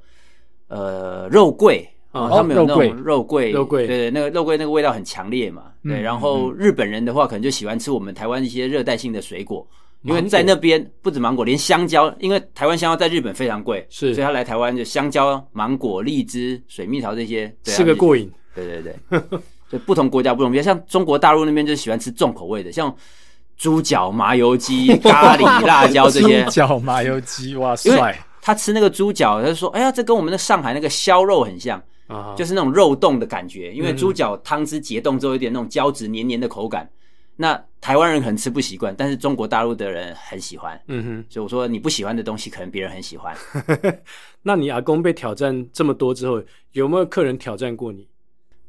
[0.68, 6.02] 呃肉桂啊，他们有那种肉桂，肉桂，对对，那个肉桂那个味道很强烈嘛，对。
[6.02, 9.66] 然后日本人的话，可能就喜欢吃我们台湾一些热带性的水果。
[10.04, 18.30] 因为在那边不止芒果，连香蕉，因为台湾香蕉在日本非常贵，是，所以他来台湾就香蕉、芒果、荔枝、水蜜桃这些，吃个过瘾。
[18.54, 19.20] 对对对，
[19.70, 22.94] 就 不同国家不同，比如像中国大陆那边就喜欢吃重口味的，像
[23.56, 26.44] 猪脚、麻油鸡、咖喱、辣椒这些。
[26.44, 28.16] 猪脚、麻油鸡，哇塞！
[28.42, 31.82] 他吃那个猪脚，他就说：“哎呀，这跟我们的上海那个烧肉很像，
[32.36, 36.86] 就是那种肉冻的感觉，因为猪脚汤汁结冻之后有点那种胶质黏黏的口感。”
[37.36, 40.80] 那台湾人可能吃不习惯，但是中国大陆的人很喜欢。
[40.88, 43.36] 嗯哼，所以我说你不喜欢的东西，可能别人很喜欢。
[44.40, 46.42] 那你阿公被挑战这么多之后，
[46.72, 48.08] 有没有客人挑战过你？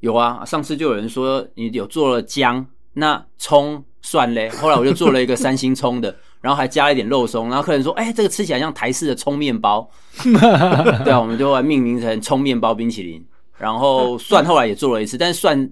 [0.02, 4.50] 有啊，上次就有人说你有做了姜，那葱蒜嘞？
[4.50, 9.90] 后来我就做了一个三星葱的， 然后还加了一点肉松，然后客人说：“哎、欸，这个吃起来像台式的葱面包。
[11.06, 13.26] ”对啊，我们就把命名成葱面包冰淇淋。
[13.58, 15.72] 然后蒜后来也做了一次，但是蒜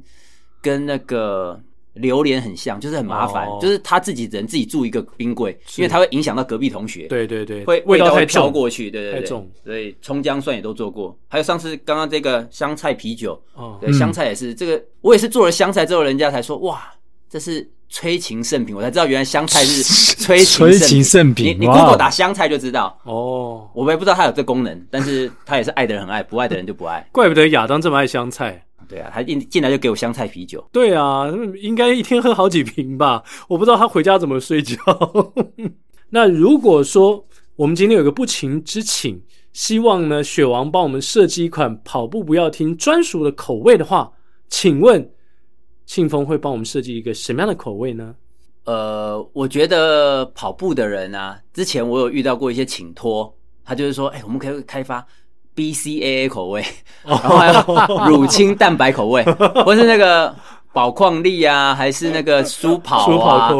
[0.62, 1.62] 跟那个。
[1.94, 3.62] 榴莲很像，就是很麻烦，oh.
[3.62, 7.08] 就是他自己人自己住一个冰柜，因为它会影响到隔壁同学。
[7.08, 9.28] 对对对，会味道会飘过去，对对对。
[9.64, 16.82] 所以葱姜蒜也都做过，还有上次刚刚这个香菜啤酒，哦，对，香菜也是这个，我也是做了香菜之后，人家才说哇，
[17.30, 19.84] 这是催情圣品，我才知道原来香菜是
[20.18, 21.46] 催情圣品。
[21.46, 27.08] 你你 Google 打香菜就知道哦，我也不知道它有这功能，但是它也是爱的人很爱，不爱的人就不爱。
[27.14, 28.66] 怪不得亚当这么爱香菜。
[28.94, 30.64] 对啊，他一进来就给我香菜啤酒。
[30.72, 31.26] 对啊，
[31.60, 33.24] 应该一天喝好几瓶吧？
[33.48, 34.78] 我不知道他回家怎么睡觉。
[36.10, 37.26] 那如果说
[37.56, 39.20] 我们今天有个不情之请，
[39.52, 44.12] 希望呢雪王帮我们设计一款跑步不要停专属的口味的话，
[44.48, 45.12] 请问
[45.88, 48.14] 庆丰会帮我们设计一个什么样的口味呢？
[48.66, 55.06] 呃，我觉得跑步的人啊，之前我有遇到过一些请托，他就是说，哎、欸，我们可以开发
[55.56, 56.64] BCAA 口味，
[57.04, 59.24] 然后还有乳清蛋白口味，
[59.66, 60.34] 或是那个
[60.72, 63.52] 宝矿力啊，还是那个舒跑啊。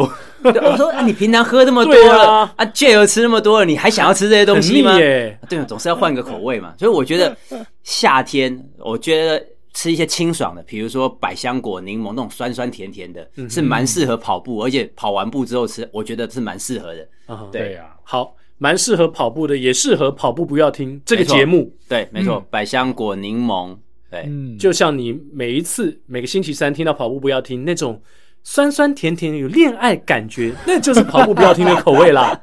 [0.44, 4.98] 我说、啊，你平常喝那么多了，啊，啊，Gel 吃那么多了，你还想要吃这些东西吗？
[4.98, 6.74] 对，总是要换个口味嘛。
[6.78, 7.34] 所以我觉得
[7.82, 17.08] 夏天，我觉得吃一些清爽的，比如说百香果、柠檬那种酸酸甜甜的，是蛮适合跑步，而且跑完步之后吃，我觉得是蛮适合的。
[17.50, 21.74] 对呀，好，蛮适合跑步的，也适合跑步不要听这个节目。
[21.88, 23.76] 对，没错，百香果、柠檬，
[24.10, 28.00] 对，就像你每一次每个星期三听到跑步不要听那种。
[28.46, 32.38] 酸酸甜甜有恋爱感觉， 那就是跑步不要听的口味啦，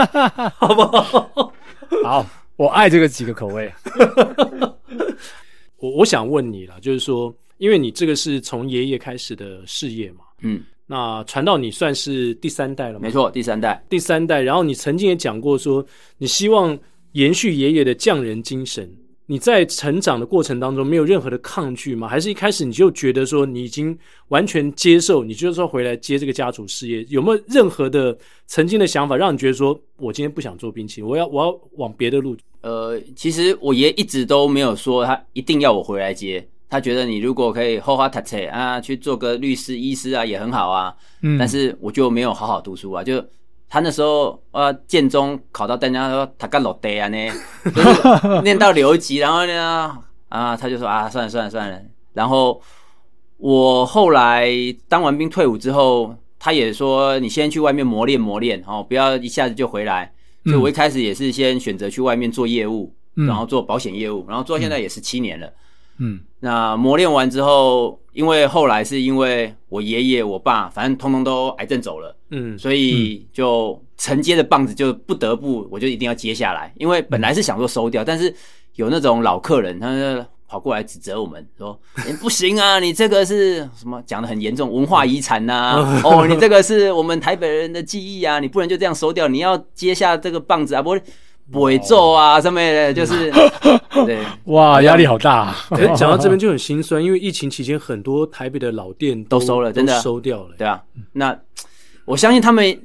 [0.58, 1.50] 好不好？
[2.04, 2.26] 好，
[2.56, 3.72] 我爱这个几个口味。
[5.80, 13.00] 我我想问你了，就是说，因为你这个是从爷爷开始的事业嘛，嗯，那传到你算是第三代了吗？
[13.02, 14.40] 没错，第三代，第三代。
[14.40, 15.84] 然后你曾经也讲过说，
[16.18, 16.78] 你希望
[17.12, 18.88] 延续爷爷的匠人精神。
[19.28, 22.06] 你在成长的过程当中没有任何的抗拒吗？
[22.06, 27.04] 还是一开始你就觉得说你已经完全接受，你就是说回来接这个家族事业？
[27.08, 32.36] 有没有任何的曾经的想法让你觉得说我今天不想做冰淇淋，我要我要往别的路？
[32.60, 40.94] 呃，其实我爷一直都没有说他一定要我回来接，他觉得你如果可以好好读书啊，去做个律师、医师啊也很好啊。
[41.22, 43.24] 嗯，但是我就没有好好读书啊，就。
[43.68, 47.16] 他那时候啊，建中考到淡江，他说他干老爹啊呢，
[47.64, 49.98] 就 是念到留级，然后呢
[50.28, 51.82] 啊，他就说啊，算了算了算了。
[52.14, 52.62] 然后
[53.38, 54.48] 我后来
[54.88, 60.12] 当完兵退伍之后，他也说你先去外面磨练磨练哦，不要一下子就回来。
[60.44, 65.46] 所以我一开始也是先选择去外面做业务，然后做保险业务，然后做现在也十七年了。
[65.48, 65.52] 嗯，
[66.40, 76.72] 那磨练完之后，因为后来是因为我爷爷、我爸，反正通通都癌症走了，嗯，所以就承接的棒子就不得不，我就一定要接下来。
[76.76, 78.32] 因为本来是想说收掉，但是
[78.74, 86.00] 有那种老客人，他就跑过来指责我们说：“欸、 不行啊，你这个是什么讲的很严重，文化遗产呐？
[86.04, 90.96] 哦，你这个是我们台北人的记忆啊，你不能就这样收掉，你要接下这个棒子啊，不
[91.46, 93.32] 会。”不会做啊，上面的就是
[94.04, 95.56] 对，哇，压力好大啊。
[95.70, 100.56] 哎， 讲到这边就很心酸，因为疫情期间很多台北的老店都，都收了，真的收掉了。
[100.58, 100.82] 对啊，
[101.12, 101.38] 那
[102.04, 102.76] 我相信他们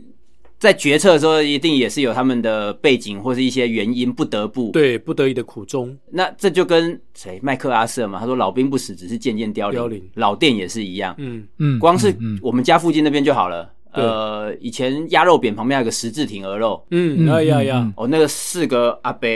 [0.60, 5.98] 在决策的时候，一定也是有他们的背景或是一些原因，不得不对不得已的苦衷。
[6.12, 9.80] 那这就跟谁麦克阿瑟嘛，他说老兵不死，只是渐渐凋零。
[9.80, 11.16] 凋零，老店也是一样。
[11.18, 13.68] 嗯嗯，光是我们家附近那边就好了。
[13.94, 19.28] 呃，以前鸭肉扁旁边还有个十字亭鹅肉，嗯，哎呀呀，哦，那个四个阿伯，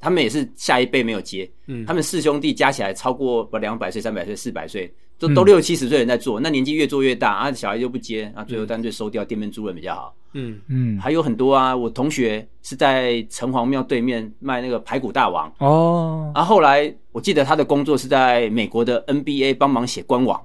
[0.00, 10.58] 他们也是下一辈没有接，嗯，他们四兄弟加起来超过不两百岁、三百岁、四百岁，都都六七十岁人在做，那年纪越做越大啊，小孩就不接，啊，最后干脆收掉，店面租人比较好，嗯。
[10.68, 20.40] 嗯，还有很多啊，我同学是在城隍庙对面卖那个排骨大王哦，啊，后来我记得他的工作是在美国的 NBA 帮忙写官网，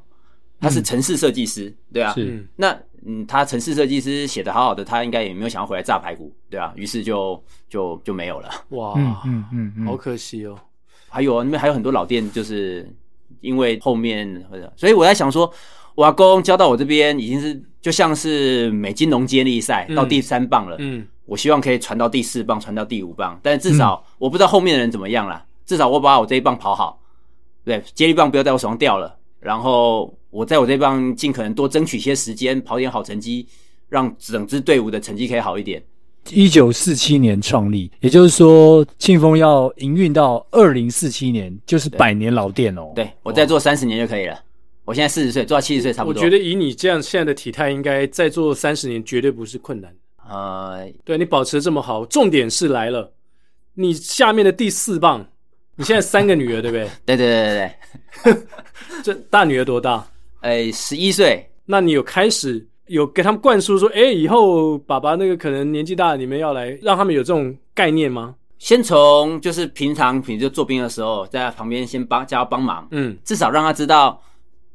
[0.59, 2.45] 他是城市设计师，对啊，是。
[2.55, 2.77] 那。
[3.05, 8.49] 嗯，他城市设计师写的好好的，他应该也没有想要回来炸排骨，对啊，于是就就就没有了。
[8.69, 10.57] 哇，嗯嗯嗯，好可惜哦。
[11.09, 12.89] 还有啊，那边还有很多老店，就是
[13.41, 14.45] 因为后面，
[14.77, 15.51] 所以我在想说，
[15.95, 20.77] 我阿公交到我这边已经是就像是美金融接力赛到第三棒了。
[20.79, 25.45] 嗯，我希望可以传到第四棒，传到第五棒，但至少我不知道后面的人怎么样啦。
[25.65, 26.99] 至少我把我这一棒跑好，
[27.65, 30.13] 对，接力棒不要在我手上掉了，然后。
[30.33, 33.47] 我在我这帮尽可能多争取些时间，跑点好成绩，
[33.87, 35.81] 让整支队伍的成绩可以好一点。
[36.31, 42.91] 一九四七年创立，也就是说庆丰要营运到二零四七年，就是百年老店哦。
[42.95, 44.39] 对，我再做三十年就可以了。
[44.85, 46.19] 我现在四十岁，做到七十岁差不多。
[46.19, 49.93] 我觉得以你这样现在的体态，应该再做三十年绝对不是困难。
[50.27, 53.13] 呃，对，你保持得这么好，重点是来了，
[53.75, 55.29] 你下面的第四棒，
[55.75, 56.89] 你现在三个女儿对不对？
[57.05, 57.71] 对对对
[58.23, 58.43] 对对，
[59.03, 60.07] 这大女儿多大？
[60.43, 68.35] 哎，十一岁，那你有开始有给他们灌输说，哎，以后爸爸那个可能年纪大了，你们要来，让他们有这种概念吗？
[68.59, 74.21] 先从就是平常，比如就做兵的时候，在他旁边先帮叫他帮忙，嗯，至少让他知道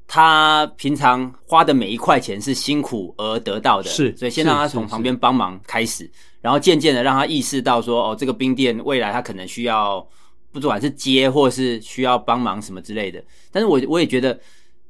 [0.07, 10.07] 他平常花的每一块钱是辛苦而得到的，是，所以先让他从旁边帮忙开始，然后渐渐的让他意识到说，哦，这个兵店未来他可能需要，
[10.51, 14.41] 不管是接或是需要帮忙什么之类的，但是我我也觉得。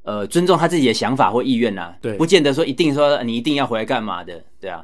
[0.03, 4.83] 呃，尊重他自己的想法或意愿呐、啊，对，不见得说一定说你一定要回来干嘛的，对啊，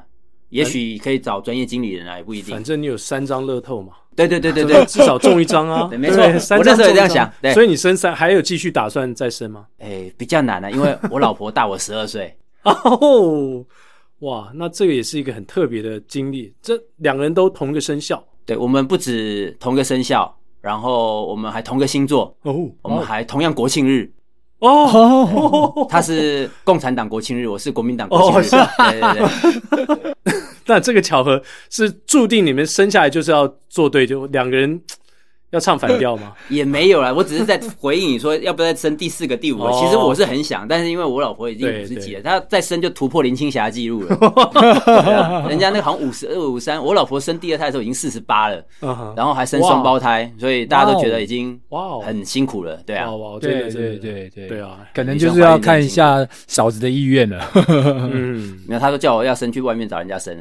[0.50, 2.54] 也许可以找专业经理人啊，也不一定。
[2.54, 5.88] 反正你有三张乐透嘛，对对对对对，至少中一张啊。
[5.90, 6.22] 对没错，
[6.58, 7.32] 我那时候也这样想。
[7.42, 9.66] 对，所以你生三还有继续打算再生吗？
[9.80, 12.36] 哎，比较难啊，因为我老婆大我十二岁。
[12.64, 13.66] 哦，
[14.20, 16.54] 哇，那这个也是一个很特别的经历。
[16.62, 24.12] 这两个人都同一个生肖，对，我们不止同一个生肖，然后我们还同个星座哦，我们还同样国庆日
[24.66, 25.88] 哦。
[25.90, 28.50] 他是共产党国庆日，我是国民党国庆日。
[28.50, 30.16] 对对对。
[30.68, 34.82] 那这个巧合是注定你们生下来就是要做对，就两个人。
[35.56, 36.34] 要唱反调吗？
[36.50, 39.72] 也没有啦，我只是在回应你说要不要再生第四个、第五个。
[39.72, 44.16] 其实我是很想，但是因为我老婆已经五十几了，她再生就突破林青霞记录了。
[45.50, 48.64] 人家那个好像五十二、五三，我老婆生第二胎的时候已经四十八了，
[49.16, 52.80] 然后还生双胞胎，所以大家都觉得已经哇很辛苦了。
[52.86, 53.08] 对啊，
[53.42, 57.50] 对对对对对啊，可能就是要看一下嫂子的意愿了。
[58.12, 60.36] 嗯，没有，他说叫我要生去外面找人家生，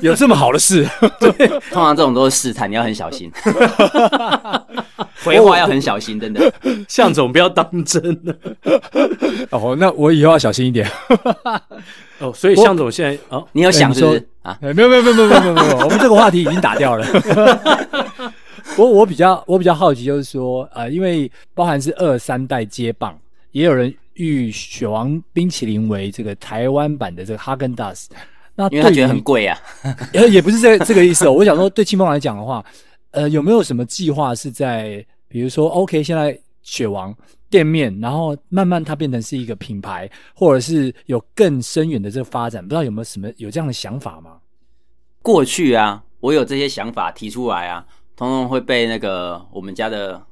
[0.00, 0.86] 有这么好的事？
[1.20, 3.30] 对，通常这种都是试探，你要很小心。
[5.22, 6.52] 回话要很小心，真的。
[6.88, 8.34] 向总不要当真了。
[9.50, 10.90] 哦，那我以后要小心一点。
[12.18, 14.56] 哦，所以向总现在哦，你有想说啊？
[14.60, 17.06] 没有没有没有没有没有没有，我们这个话题已经打掉了。
[18.76, 23.18] 我我比较我比较好奇，就是说呃，因为包含是二三代接棒，
[23.52, 28.08] 也有人誉雪王冰淇淋为这个台湾版的这个哈根达斯。
[28.54, 29.58] 那因为他觉得很贵啊。
[30.12, 31.32] 也，也不是这这个意思哦。
[31.32, 32.64] 我想说，对青峰来讲的话。
[33.10, 37.14] 呃，有没有什么计划是在，比如说，OK，现在雪王
[37.48, 44.38] 店面，然后慢慢它变成是一个品牌，或者是有更深远的这个发展，不知道有没有什么有这样的想法吗？
[45.22, 47.86] 过去啊，我有这些想法提出来啊，
[48.16, 50.26] 通通会被那个我们家的。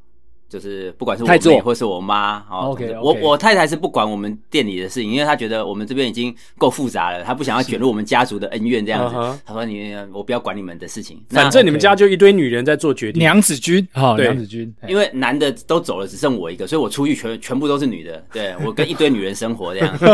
[0.49, 9.41] 就是不管是我妹或是我妈，哦，我我太太是不管我们店里的事情，因为她觉得我们这边已经够复杂了，她不想要卷入我们家族的恩怨这样子。
[9.45, 14.73] 她说：“你我不要管你们的事情，反正你们家就一堆女人在做决定。”娘子军，好，娘子军。
[14.89, 18.25] 因为男的都走了，只剩我一个，所以我出去全全部都是女的。
[18.33, 20.07] 对， 我跟一堆女人生活这样子。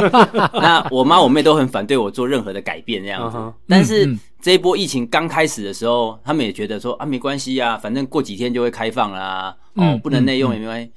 [0.55, 4.17] 那我妈我妹都很反对我做任何的改变这样子，但是。
[4.45, 9.57] 这一波疫情刚开始的时候，他们也觉得说啊，没关系啊，反正过几天就会开放啦。
[9.73, 10.93] 哦，不能内用也没关系。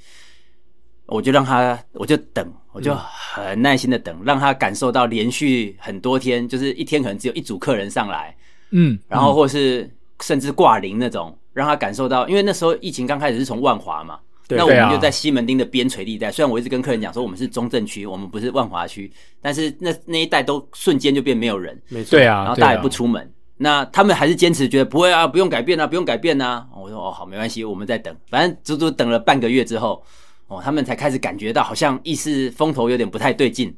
[1.06, 8.36] 我就让他，我就等，我就很耐心的等，让他感受到连续很多天，就是一天可能只有一组客人上来，
[8.72, 9.90] 嗯，然后或是
[10.20, 14.20] 甚至挂零那种，让他感受到，因为那时候疫情刚开始是从万华嘛，
[14.50, 16.30] 那我们就在西门町的边陲地带。
[16.30, 19.10] 虽然我一直跟客人讲说我们是中正区，我们不是万华区，
[19.42, 23.32] 但是那那一带都瞬间就变没有人，没错，对啊，然后大家也不出门。
[23.58, 26.68] 那他们还是坚持觉得不会啊，不用改变啊，不用改变啊。
[26.76, 28.16] 我说哦，好，没关系，我们再等。
[28.30, 30.04] 反正足足等了半个月之后，
[30.48, 33.76] 哦，他们才开始感觉到好像意识风头有点不太对劲。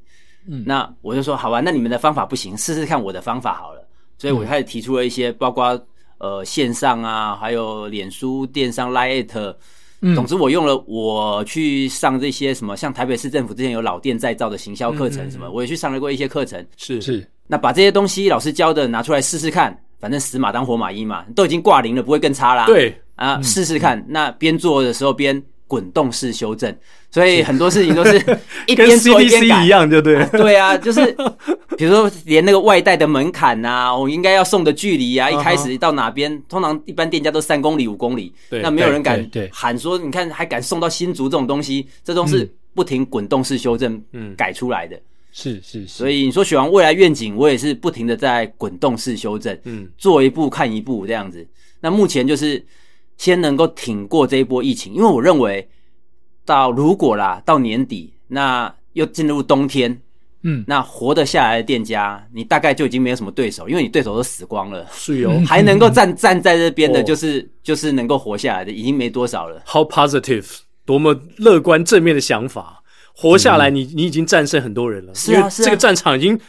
[0.47, 3.88] 嗯，那我就说好吧，那你们的方法不行，试试看我的方法好了。
[4.17, 5.80] 所以我开始提出了一些，包括
[6.17, 9.55] 呃线上啊，还有脸书电商 Lite，
[10.01, 16.65] 嗯，总之我用了我去上这些什么，像台北市政府之前有老店再造的行销课程什么，我也去上了过一些课程。
[16.75, 17.25] 是是。
[17.51, 22.67] 那把这些东西老师教的拿出来试试看，反正死马当活马医嘛，都已经挂零了，不会更差啦。
[22.67, 24.05] 对啊，试试看。
[24.07, 26.71] 那边做的时候边滚动式修正，
[27.09, 28.17] 所以很多事情都是
[28.67, 30.25] 一边做一边改一样，对不对？
[30.39, 31.15] 对啊，就是
[31.75, 43.99] 比如说连那个外带的门槛啊，我应该要送的距离啊，一开始到哪边，通常一般店家都三公里、五公里，那没有人敢喊说，你看还敢送到新竹这种东西，这都是不停滚动式修正
[44.37, 44.95] 改出来的。
[44.95, 45.01] 是
[45.32, 51.47] 是，是，所以你说雪王未来愿景，我也是不停的在滚动式修正，嗯，做一步看一步这样子。
[51.80, 52.65] 那目前就是
[53.17, 55.67] 先能够挺过这一波疫情，因为我认为
[56.45, 60.01] 到如果啦到年底，那又进入冬天，
[60.43, 69.61] 嗯，那活得下来的店家，你大概就已经没有什么对手，因为你对手都死光了，是哦，还能够站 站在这边的，就是就是能够活下来的，已经没多少了。
[69.65, 70.45] How positive，
[70.86, 72.78] 多么乐观正面的想法。
[73.22, 75.13] 活下来你，你你已经战胜很多人了。
[75.13, 76.39] 是啊，是啊，这个战场已经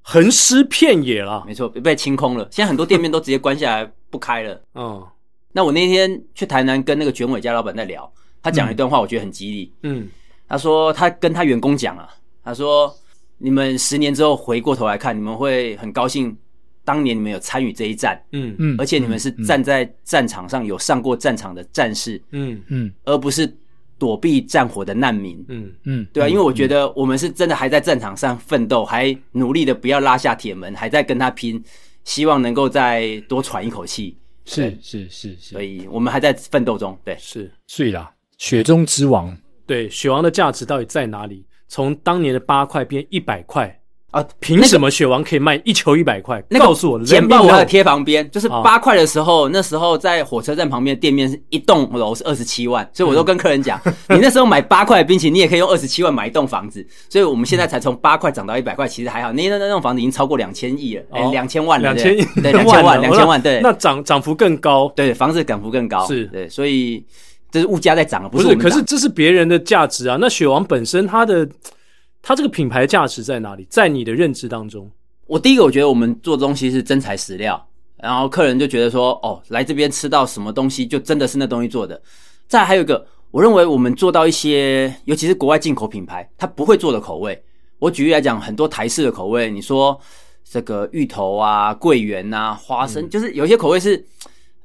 [0.00, 1.42] 横尸遍野了。
[1.44, 2.46] 没错，被清空了。
[2.52, 4.62] 现在很多店面都直接关下来不开了。
[4.76, 5.04] 嗯，
[5.50, 8.08] 那我那天去台南跟那个卷尾家老板在聊，
[8.40, 9.72] 他讲了一段话，我觉得很激励。
[9.82, 10.08] 嗯，
[10.48, 12.08] 他说他跟他员工讲啊，
[12.44, 12.94] 他说
[13.38, 16.36] 你们十年之后回过头来看，你们会很高兴，
[16.84, 18.22] 当年你们有参与这一战。
[18.30, 22.22] 嗯嗯，而且你们是站在战场上有上过战场的战士。
[22.30, 23.52] 嗯嗯，而不是。
[24.00, 25.70] 躲避战火的难民，嗯。
[25.84, 31.62] 嗯，对啊，因为我觉得我们是真的还在战场上奋斗，还努力的不要拉下铁门，还在跟他拼，
[32.04, 34.16] 希望能够再多喘一口气。
[34.46, 36.98] 是是是是，所以我们还在奋斗中。
[37.04, 39.36] 对，是，所以啦，雪中之王，
[39.66, 41.44] 对，雪王的价值到底在哪里？
[41.68, 43.79] 从当年的八块变一百块，
[44.10, 46.42] 啊，凭什么雪王可以卖一球一百块？
[46.48, 53.80] 那个、告诉我，简报我还贴旁边，就是八块的时候，那时候在火车站旁边店面是一栋楼是二十七万，所以我都跟客人讲，
[54.10, 56.84] 你那时候买八块的冰淇淋，你也可以用二十七万买一栋房子。
[57.08, 59.32] 所以我们现在才从八块涨到一百块，其实还好。
[59.32, 67.04] 那那那栋房子已经超过两千亿了，哎， 两千万了，两千亿，对，两千万，两千万，对，那涨涨幅更高，对，房子涨幅更高，是对，所以
[67.52, 70.16] 这是物价在涨，不是，可是这是别人的价值啊。
[70.20, 71.48] 那雪王本身它的。
[72.22, 73.66] 它这个品牌价值在哪里？
[73.70, 74.90] 在你的认知当中，
[75.26, 77.66] 我第一个我觉得我们做东西是真材实料，
[77.96, 82.00] 然后客人就觉得说，哦，来这边吃到什么东西就真的是那东西做的。
[82.46, 87.42] 再还有一个，我认为我们做到一些，尤其是国外进口品牌，它不会做的口味。
[87.78, 89.98] 我举例来讲，很多台式的口味，你说
[90.44, 94.04] 这个芋头啊、桂圆啊、花生，嗯、就是有些口味是，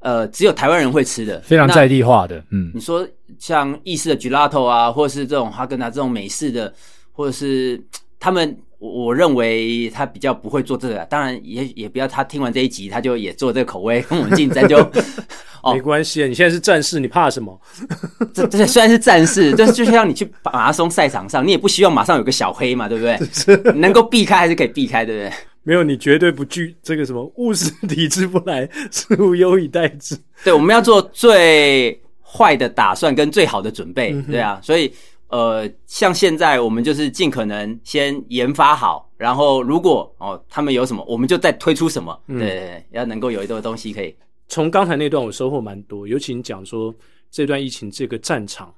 [0.00, 2.44] 呃，只有台湾人会吃的，非常在地化的。
[2.50, 6.70] 嗯，你说像意式的 gelato 啊，或者是这种哈根达这种美式的。
[7.16, 7.82] 或者是
[8.20, 14.76] 他们，我认为他比较不会做这个，当然也也不要他听完这一集他就也做这个口味跟我们竞争就，
[15.62, 17.58] 哦，没关系，你现在是战士，你怕什么？
[18.34, 23.72] 这这虽然是战士，就就像你去马拉松赛场上，你也不希望马上有个小黑嘛，对不对？
[23.72, 25.32] 能够避开还是可以避开，对不对？
[25.62, 30.14] 没有，你绝对不惧这个什么物是敌之不来，事物优以待之。
[30.44, 34.92] 对，我们要做最坏的打算跟最好的准备，嗯、对啊，所以。
[35.28, 42.16] 呃，像现在我们就是尽可能先研发好，然后如果哦他们有什么，我们就再推出什么。
[42.28, 44.14] 嗯、对，对，对，要能够有一个东西可以。
[44.46, 46.94] 从刚才那段我收获蛮多，尤其你讲说
[47.30, 48.72] 这段疫情这个战场，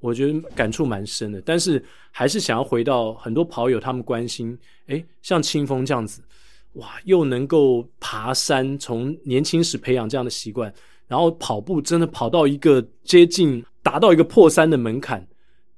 [0.00, 1.40] 我觉得感触蛮深的。
[1.40, 4.56] 但是还是想要回到很多跑友他们关心，
[4.88, 6.20] 诶，像清风这样子，
[6.74, 10.70] 哇，又能够爬山，从年轻时培养这样的习惯，
[11.08, 15.26] 然后跑步真的跑到一个接近达到一个破三的门槛。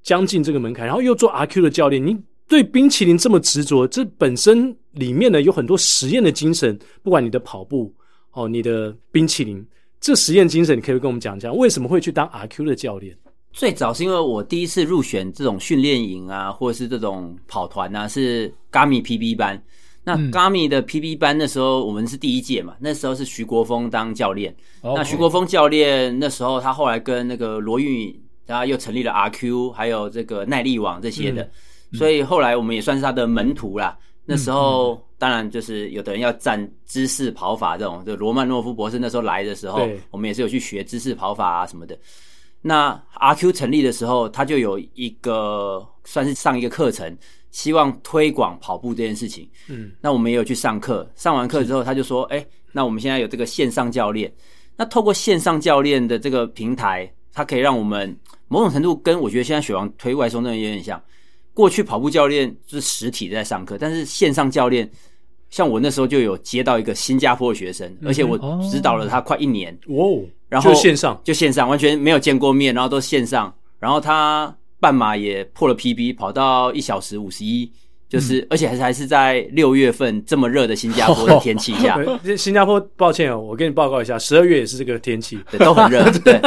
[0.07, 6.79] 将近这个门槛，然后又做 RQ 的教练，你对冰淇淋这么执着，这本身里面呢有很多实验的精神。
[7.03, 7.93] 不管你的跑步
[8.31, 9.61] 哦，你的冰淇淋，
[9.99, 13.17] 这实验精神，你可以跟我们讲讲，为什么会去当 RQ 的教练？
[13.51, 19.61] 最早是因为我第一次入选这种训练营啊，或者是这种跑团啊，是 Gami PB 班。
[20.05, 24.55] 那 Gami 的 PB 班那时候我们是第一届嘛，那时候是徐国峰当教练。
[24.81, 28.17] 那徐国峰教练那时候他后来跟那个罗运。
[28.47, 31.43] 然后又成立了 RQ，还有这个耐力网这些的，
[31.91, 33.95] 嗯、所以后来我们也算是他的门徒啦。
[33.99, 41.97] 嗯、那时候、嗯、当然就是有的人要站姿势跑法这种，就罗曼诺夫博士那时候来的时候，我们也是有去学姿势跑法啊什么的。
[42.61, 47.17] 那 RQ 成立的时候，他就有一个算是上一个课程，
[47.51, 49.49] 希望推广跑步这件事情。
[49.67, 54.33] 嗯，那我们也有去上课，上完课之后他就说：“哎是，那我们现在有这个线上教练，
[54.75, 58.17] 那透过线上教练的这个平台，它可以让我们。”
[58.47, 61.01] 某种程度跟我觉得现在雪王推外送那有点像，
[61.53, 64.89] 过去跑步教练是实体在上课，但是线上教练，
[65.49, 68.37] 像我那时候就有接到一个新加坡的学生，而且我
[68.71, 69.77] 指导了他快一年。
[69.87, 71.19] 哦，然后就线上。
[71.23, 77.71] 就线上完全没有见过面，然后都线上，然后他半马也破了 PB，跑到一小时五十一。
[78.09, 81.99] 就是，而且还是还是在六月份这么热的新加坡的天气下，
[82.37, 86.03] 新加坡抱歉哦，我跟你报告一下，十二月也是这个天气，对，都很热。
[86.23, 86.39] 对，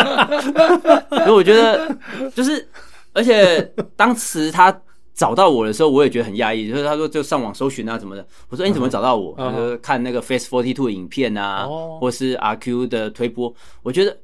[1.10, 1.94] 所以我觉得
[2.34, 2.66] 就是，
[3.12, 3.60] 而且
[3.94, 4.74] 当时他
[5.14, 9.34] 找到我的时候，我也觉得很压抑，就是他说就上网搜寻啊什么的，我说哎，你怎么找到我？
[9.36, 11.66] 他说看那个 Face Forty Two 影片啊，
[12.00, 14.16] 或是 RQ 的推播，我觉得。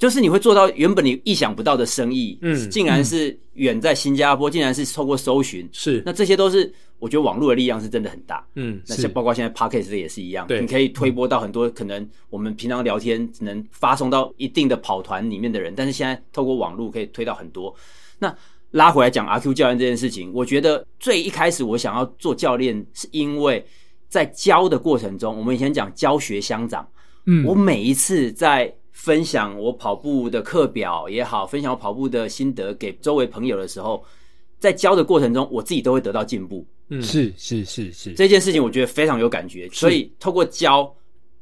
[0.00, 6.02] 就是你会做到原本你意想不到的生意，嗯，竟然是远在新加坡，嗯、竟然是透过搜寻，是。
[6.06, 17.74] 那这些都是我觉得网络的力量是真的很大，嗯，那像包括现在 Podcast 也是一样，对，你可以推播到很多可能我们平常聊天只能发送到一定的跑团里面的人，但是现在透过网络可以推到很多。
[18.18, 18.34] 那
[18.70, 23.62] 拉回来讲 RQ 教练这件事情，我觉得最一开始我想要做教练，是因为
[24.08, 26.88] 在教的过程中，我们以前讲教学相长，
[27.26, 28.74] 嗯，我每一次在。
[29.00, 34.04] 分享我跑步的课表也好，分享我跑步的心得给周围朋友的时候，
[34.58, 36.66] 在教的过程中，我自己都会得到进步。
[36.90, 39.66] 嗯，是是是是，这件事情我觉得非常有感觉。
[39.70, 40.94] 所以透过教，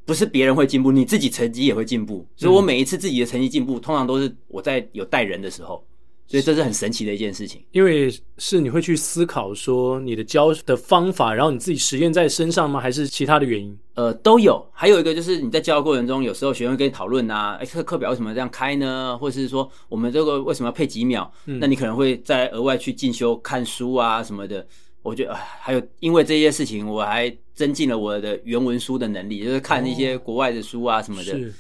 [0.05, 2.25] 不是别人会进步，你自己成绩也会进步。
[2.37, 5.85] 所以我每一次自己的成绩进步，通常都是我在有带人的时候。
[6.29, 12.79] 所以这是很神奇的一件事情，因为是你会去思考说你的教的方法，然后你自己实验在身上吗？
[12.79, 13.75] 还是其他的原因？
[13.95, 14.63] 呃，都有。
[14.71, 19.17] 还有一个就是你在教的过程中，有时候学生跟你讨论啊，哎，这个课表为什么这样开呢？
[19.19, 21.33] 或者是说我们这个为什么要配几秒？
[21.47, 24.67] 嗯，那你可能会再额外去进修看书啊什么的。
[25.03, 31.33] 我觉得还有因为这些事情，我还增进了我的原文书的能力，就是看一些国外的书啊什么的。
[31.33, 31.55] 是，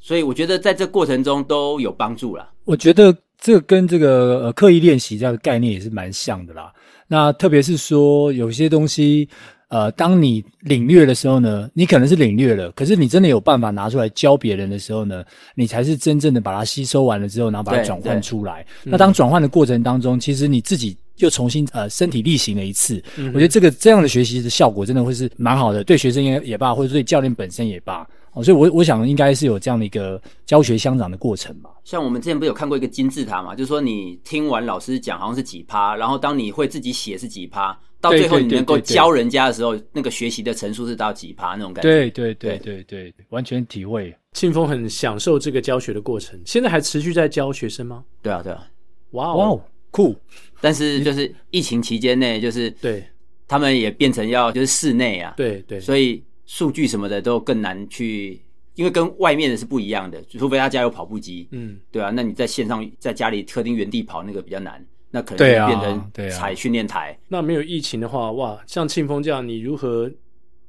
[0.00, 2.50] 所以我觉得在这过程中都有帮助啦。
[2.64, 3.14] 我觉得。
[3.44, 6.72] 这个跟这个呃刻意练习这样的概念也是蛮像的啦。
[7.06, 9.28] 那特别是说有些东西，
[9.68, 15.22] 呃，当你领略的时候呢，你可能是领略了，可是你真的有办法拿出来教别人的时候呢，
[15.54, 18.64] 你才是真正的把它吸收完了之后，然后把它转换出来。
[18.82, 28.06] 那当转换的过程当中，其实你自己又重新呃身体力行了一次，嗯、我觉得这个这样的学习的效果真的会是蛮好的，对学生也也罢，或者对教练本身也罢。
[28.34, 31.70] 哦，所以我，我我想应该是有这样的一个教学相长的过程吧。
[31.84, 41.88] 像我们之前不是有看过一个金字塔嘛，就是说你听完老师讲好像是几趴，然后当你会自己写是几趴，到最后你能够教人家的时候，那个学习的成数是到几趴那种感觉。
[41.88, 44.14] 对对对对对，对，完全体会。
[44.32, 48.02] 庆丰很享受这个教学的过程，现在还持续在教学生吗？
[48.20, 48.66] 对啊对啊，
[49.12, 49.62] 哇哦
[49.92, 50.16] 酷！
[50.60, 53.04] 但是就是疫情期间内，就是对
[53.46, 56.20] 他们也变成要就是室内啊，对对，所以。
[56.46, 58.40] 数据什么的都更难去，
[58.74, 67.18] 因为跟外面的是不一样的，除非他家有跑步机，嗯，对啊，那你在线上在家里特定原地跑那个比较难，那可能就变成踩训练台。
[67.28, 70.10] 那没有疫情的话，哇，像庆丰这样，你如何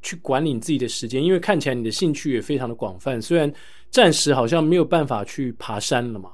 [0.01, 1.23] 去管理你自己的时间？
[1.23, 3.51] 因为看起来你的兴趣也非常的广泛，虽然
[3.89, 6.30] 暂时好像没有办法去爬山了嘛，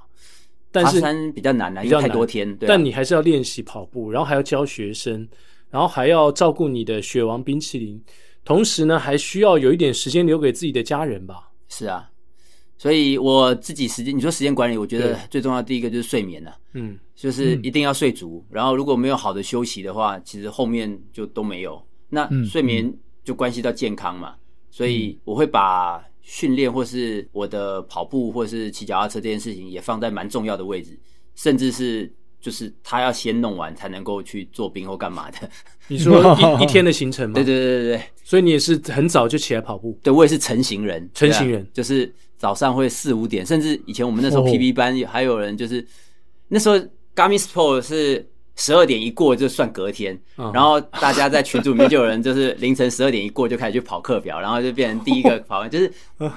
[0.72, 5.28] 但是爬山比较难啊，因为太多天，对啊，但你还是要练习跑步，然后还要教学生，
[5.70, 8.00] 然后还要照顾你的雪王冰淇淋。
[8.44, 11.52] 同时呢，还需要有一点时间留给自己的家人吧。
[11.70, 12.10] 是啊，
[12.78, 16.58] 所以我自己时间，你说时间管理，我觉得最重要的第一个就是睡眠了。
[16.74, 18.44] 嗯，就是一定要睡足。
[18.50, 21.82] 嗯、然后如果没有好的休息的话，其实后面就都没有。
[22.10, 24.36] 那睡眠就关系到健康嘛。
[24.38, 24.39] 嗯、
[24.70, 31.00] 所以我会把训练或是我的跑步或是骑脚踏车这件事情也放在蛮重要的位置，
[31.36, 32.12] 甚至是。
[32.42, 35.50] 就是他要先弄完才能够去做兵或干嘛的。
[35.88, 37.36] 你说一 一天的行程吗？
[37.36, 38.04] 对对对对对。
[38.24, 39.98] 所以你也是很早就起来跑步？
[40.04, 41.10] 对，我也是成型人。
[41.14, 45.86] 成型人、啊、就是早上会四五点，甚至以前我们那时候 PB 班还有人就是、哦、
[46.48, 46.76] 那时候
[47.16, 48.28] Garmin Sport 是。
[48.56, 50.18] 十二点一过就算隔天，
[50.54, 55.91] 然后大家在群组里面就有人就是凌晨十二点一过就开始去跑课表，然后就变成第一个跑完， 就是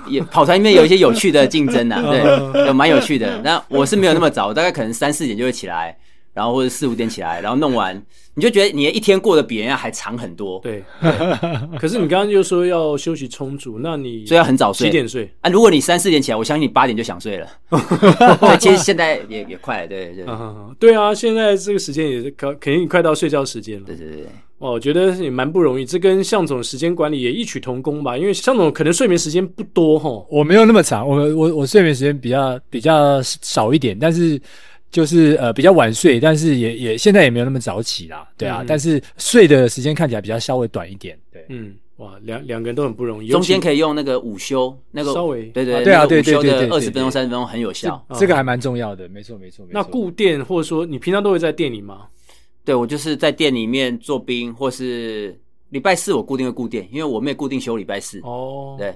[0.08, 3.40] 也跑团里面有一些有趣的竞争呐，对，有蛮有趣的。
[3.42, 5.96] 那我是没有那么早，我大概可能三四点就会起来。
[6.34, 7.96] 然后或者四五点起来，然后弄完，
[8.34, 10.58] 你就觉得你的一天过得比人家还长很多。
[10.60, 15.48] 对，对可是你刚刚就说要休息充足，那你所以要很早睡，几点睡啊？
[15.48, 17.46] 如果你三四点起来，我相信你八点就想睡了。
[17.70, 20.34] 对，其实现在也也快了，对对对。
[20.80, 23.86] 对啊，现在这个时间也是可肯定快到睡觉时间了。
[23.86, 24.26] 对对对。
[24.58, 28.18] 哇，我觉得也蛮不容易，这跟向总时间管理也异曲同工吧？
[28.18, 30.10] 因为向总可能睡眠时间不多哈。
[30.28, 34.40] 我没有那么长，我我我睡眠时间比较比较少一点，但是。
[34.94, 45.46] 就是呃比较晚睡，但是也也现在也没有那么早起啦，对啊，嗯、但是睡的时间看起来比较稍微短一点，对，嗯，哇，两两个人都很不容易，中间可以用那个午休，那个稍微。
[45.46, 49.74] 对对对啊，对对对对，二十分钟三十分钟很有效，这个还蛮重要的，没错没错没错。
[49.74, 52.06] 那固店或者说你平常都会在店里吗？
[52.64, 55.36] 对，我就是在店里面做兵，或是
[55.70, 58.20] 礼拜四我固定会固店，因为我妹固定休礼拜四。
[58.20, 58.94] 哦，对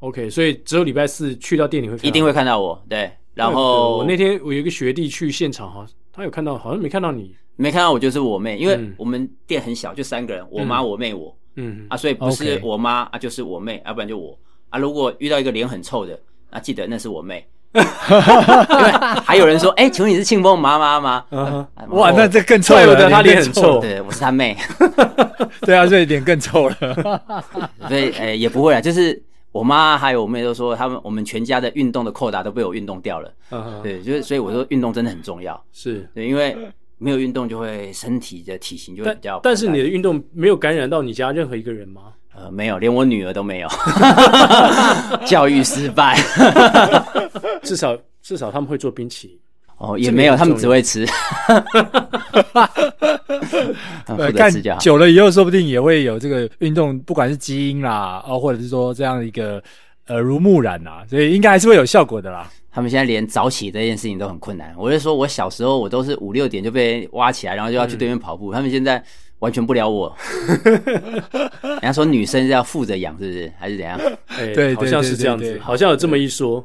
[0.00, 3.08] ，OK，所以只有礼拜四去到店里会一定会看到我，对。
[3.38, 11.86] 然后我那天我有一个学弟去现场哈，他有看到，好像没看到你，没看到我就是我妹，因为我们店很小，就三个人，我妈、我妹、我，嗯。
[11.88, 14.36] 啊，所以不是我妈啊，就是我妹，要不然就我。
[14.70, 14.78] 啊。
[14.80, 16.18] 如果遇到一个脸很臭的，
[16.50, 18.90] 那记得那是我妹， 因为
[19.24, 21.24] 还有人说，哎，请问你是庆丰妈妈吗？
[21.90, 24.56] 哇，那这更臭了，他脸很臭，对，我是他妹，
[25.62, 26.76] 对啊，所以脸更臭了，
[27.86, 29.22] 所以哎也不会啊，就是。
[29.50, 33.32] 我妈还有我妹都说，他们我们全家的运动的扣打都被我运动掉了。
[33.50, 33.82] Uh huh.
[33.82, 35.60] 对，就是所以我说运动真的很重要。
[35.72, 36.56] 是对，因为
[36.98, 39.52] 没有运动就会身体的体型就会比较但。
[39.52, 42.12] 但是你的运动没有感染到你家任何一个人吗？
[42.34, 43.68] 呃，没有，连我女儿都没有。
[45.26, 46.16] 教育失败。
[47.62, 49.40] 至少至少他们会做冰淇淋。
[49.78, 51.06] 哦，也没有，他们只会吃。
[54.34, 59.62] 干久了以后，说不定也会有这个运动，不管是基因啦，哦，或者是说这样一个
[60.08, 62.50] 耳濡目染啦，所以应该还是会有效果的啦。
[62.70, 64.74] 他们现在连早起这件事情都很困难。
[64.76, 68.52] 我就说我小时候，我都是五六点就被挖起来，然后就要去对面跑步。
[68.52, 69.02] 嗯、他们现在
[69.38, 70.14] 完全不了我。
[71.62, 73.52] 人家说女生是要负责养，是不是？
[73.58, 73.98] 还是怎样？
[74.38, 76.64] 欸、对，好像是这样子，好像有这么一说。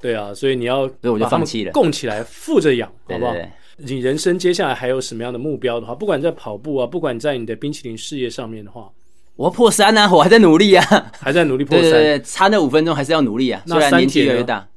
[0.00, 3.32] 对啊，所以你要，所以我就放弃了，供起来，富着养，好不好？
[3.32, 3.50] 对对
[3.86, 8.90] 对，你人生接下来还有什么样的目标的话，不管在跑步啊，不管在你的冰淇淋事业上面的话，
[9.36, 13.62] 我要破三啊， 我还在努力啊，还在努力破三，对对对，差那五分钟还是要努力啊。
[13.66, 14.68] 虽然年纪越来越大，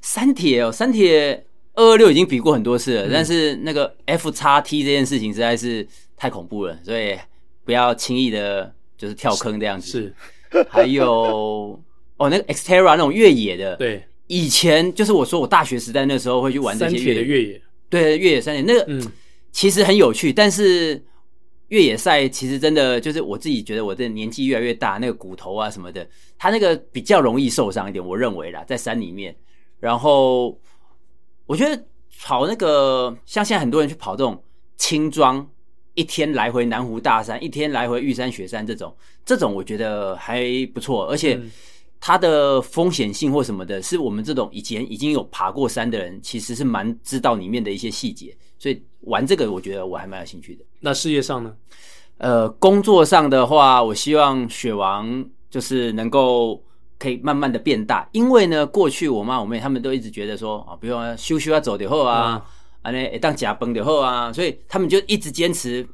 [0.00, 7.18] 三铁哦，三铁二二六已经比过很多次了，嗯、但是那个 F 叉 T 这件事情实在是太恐怖了，所以
[7.64, 9.86] 不要轻易的就是跳坑这样子。
[9.90, 10.14] 是，
[10.52, 11.78] 是还有
[12.16, 14.02] 哦，那个 Xterra 那种越野的，对。
[14.30, 19.04] 以前就是我说我大学时代那时候会去玩这些越野的越野，对越野山铁那个，嗯，
[19.50, 21.04] 其实很有趣，但是
[21.66, 26.08] 越野赛其实真的就是我自己觉得我的年纪越来越大，那个骨头啊什么的，
[26.38, 29.34] 它那个比较容易受伤一点，我认为啦，在山里面。
[29.80, 30.56] 然后
[31.46, 31.84] 我觉得
[32.20, 34.40] 跑那个像现在很多人去跑这种
[34.76, 35.44] 轻装，
[35.94, 41.36] 一天来回南湖大山，一天来回玉山雪山这种，这种我觉得还不错，而且
[42.00, 48.82] 它的风险性或什么的，是我们这种以前已经有爬过山的人，其实是蛮知道里面的一些细节，所以。
[49.04, 50.64] 玩这个，我觉得我还蛮有兴趣的。
[50.80, 51.56] 那事业上呢？
[52.18, 56.62] 呃，工作上的话，我希望雪王就是能够
[56.98, 58.06] 可以慢慢的变大。
[58.12, 62.44] 因为呢，过去我妈我妹他们都一直觉得说啊，比如说修修要走点后啊，
[62.82, 65.88] 啊那当假崩的后啊，所以他们就一直坚持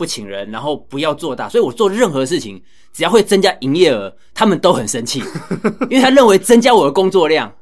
[0.00, 1.46] 不请人，然后不要做大。
[1.48, 5.22] 所以我做任何事情，只要会增加营业额，他们都很生气，
[5.90, 7.54] 因为他认为增加我的工作量，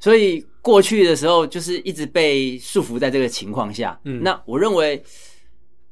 [0.00, 0.44] 所以。
[0.64, 4.00] 过去的时候，就是一直被束缚在这个情况下。
[4.04, 5.04] 嗯，那我认为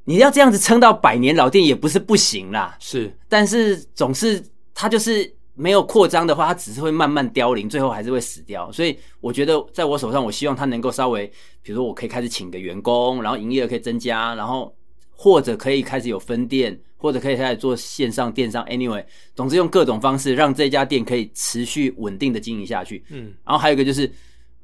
[0.05, 2.75] 你要这样子撑到百年老店也不是不行啦。
[2.81, 4.43] 是，但是总是
[4.73, 8.73] 他就是没有扩张的话，他只是会慢慢凋零，最后还是会死掉。
[8.73, 11.31] 所以我觉得在我手上，我希望他能够稍微，
[11.61, 14.75] 比如说我可以开始请个员工，然后营业额可以增加，然后
[15.13, 18.65] 或者可以开始有分店，或者可以开始做线上电商。
[18.67, 19.05] Anyway，
[19.35, 23.05] 总之用各种方式让这家店可以持续稳定的经营下去。
[23.11, 24.11] 嗯，然后还有一个就是。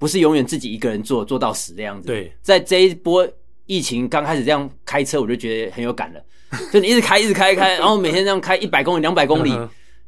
[0.01, 2.07] 不是永远自己一个人做做到死的样子。
[2.07, 3.29] 对，在这一波
[3.67, 6.23] 疫情刚开始这样开车，我就觉得很有感了。
[6.73, 9.51] 就你一直开，一直开，开，然后每天这样开一百公里、两百公里，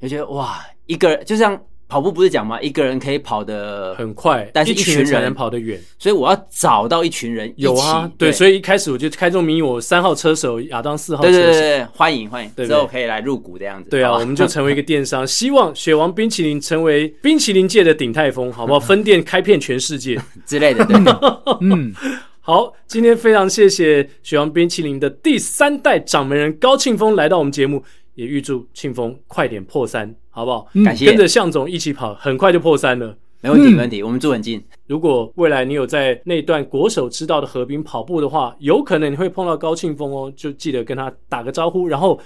[0.01, 1.61] 就觉得哇，一个人就像
[1.91, 2.61] 跑步不是讲吗？
[2.63, 5.79] 一个人可以跑得很快，但是一群人跑得远。
[5.99, 7.63] 所以我要找到一群人一起。
[7.63, 13.91] 有啊，对，对，所以一开始我就开这种迷我三号车手亚当四号车手，对对对对，欢迎欢迎，之后可以来入股这样子。
[13.91, 18.79] 对啊，我们就成为一个电商，希望雪王冰淇淋成为冰淇淋界的鼎泰丰，好不好？
[18.81, 20.17] 分店开遍全世界
[20.47, 20.85] 之类的。
[20.87, 20.97] 对
[21.61, 21.93] 嗯，
[22.41, 27.83] 好，今天非常谢谢雪王冰淇淋的第三代掌门人高庆峰来到我们节目。
[28.21, 30.69] 也预祝庆丰快点破三，好不好？
[30.85, 33.17] 感谢，跟着向总一起跑，很快就破三了。
[33.41, 34.63] 没问题，没问题，我们住很近。
[34.87, 42.21] 如果未来你有在那段国手之道的河滨跑步的话，有可能你会碰到高庆丰哦，就记得跟他打个招呼，然后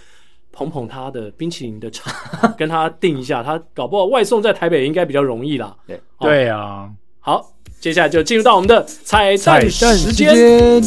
[0.51, 2.13] 捧捧他的冰淇淋的场，
[2.59, 3.41] 跟他定一下。
[3.41, 5.77] 他搞不好外送在台北应该比较容易啦。
[5.87, 6.91] 对，对啊。
[7.21, 10.83] 好，接下来就进入到我们的彩蛋时间。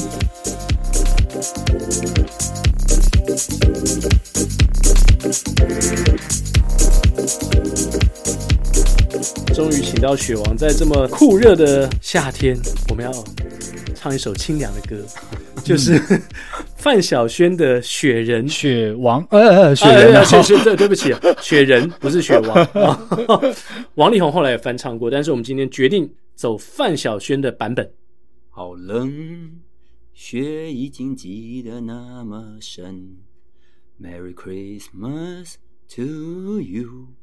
[9.53, 12.57] 终于请到雪王，在这么酷热的夏天，
[12.89, 13.11] 我们要
[13.95, 15.03] 唱一首清凉的歌，
[15.63, 15.99] 就是
[16.77, 18.47] 范晓萱的《雪人》。
[18.51, 22.69] 雪王，呃，雪人，啊，雪雪，对， 对不起，雪人不是雪王。
[23.95, 27.89] 王力宏后来也翻唱过，但是我们今天决定走范晓萱的版本。
[28.49, 29.51] 好冷，
[30.13, 33.17] 雪已经积得那么深。
[33.99, 35.55] Merry Christmas
[35.95, 37.15] to you。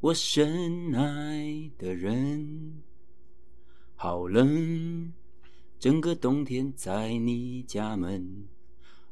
[0.00, 2.82] 我深爱的人，
[3.94, 5.12] 好冷，
[5.78, 8.48] 整个冬天在你家门。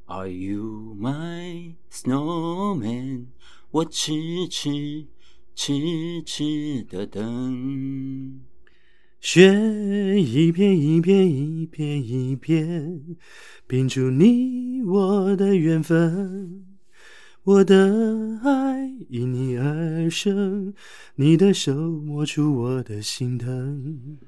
[0.06, 3.26] Are you my snowman？
[3.70, 5.06] 我痴痴
[5.54, 8.40] 痴痴的等。
[9.20, 13.18] 雪一片一片一片一片，
[13.66, 16.69] 拼出你我的缘分。
[17.42, 20.74] 我的爱因你而生，
[21.14, 24.18] 你的手摸出我的心疼。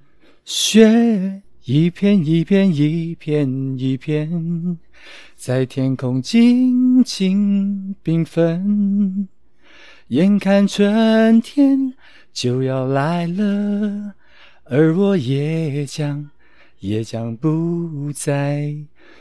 [0.46, 4.78] 雪一片一片一片一片，
[5.36, 9.28] 在天空静静缤纷。
[10.08, 11.92] 眼看春天
[12.32, 14.14] 就要来了，
[14.64, 16.30] 而我也将
[16.80, 18.74] 也将不再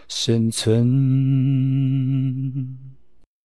[0.07, 0.79] 生存。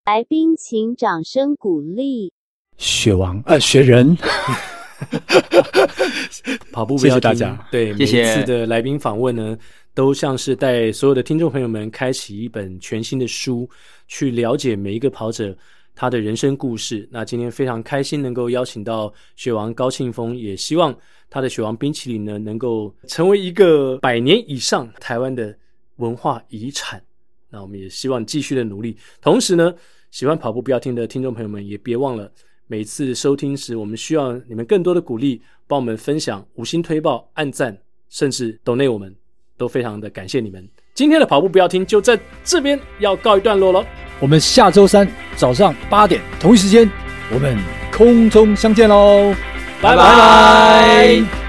[0.07, 2.33] 来宾，请掌声鼓励。
[2.77, 4.17] 雪王，呃，雪人，
[6.71, 7.69] 跑步不要停，谢谢大家。
[7.73, 9.59] 对，每一次的来宾访问呢，
[9.95, 13.69] 都像是带所有的听众朋友们开启一本全新的书，
[14.07, 15.53] 去了解每一个跑者
[15.93, 17.09] 他的人生故事。
[17.11, 20.97] 那今天非常开心能够邀请到雪王高庆峰，也希望
[21.29, 25.53] 他的雪王冰淇淋呢，能够成为一个百年以上台湾的
[25.97, 27.03] 文化遗产。
[27.51, 29.75] 那我们也希望继续的努力，同时呢。
[30.17, 32.27] 喜欢跑步不要停的听众朋友们，也别忘了
[32.69, 37.77] 每次收听时，我们需要你们更多的鼓励，帮我们分享、五星推报、按赞，
[38.09, 39.15] 甚至 donate，我们
[39.59, 40.67] 都非常的感谢你们。
[40.95, 43.85] 今天的跑步不要停就在这边要告一段落了，
[44.19, 45.07] 我们下周三
[45.37, 46.91] 早上八点同一时间，
[47.31, 47.55] 我们
[47.93, 49.35] 空中相见喽，
[49.83, 51.46] 拜拜。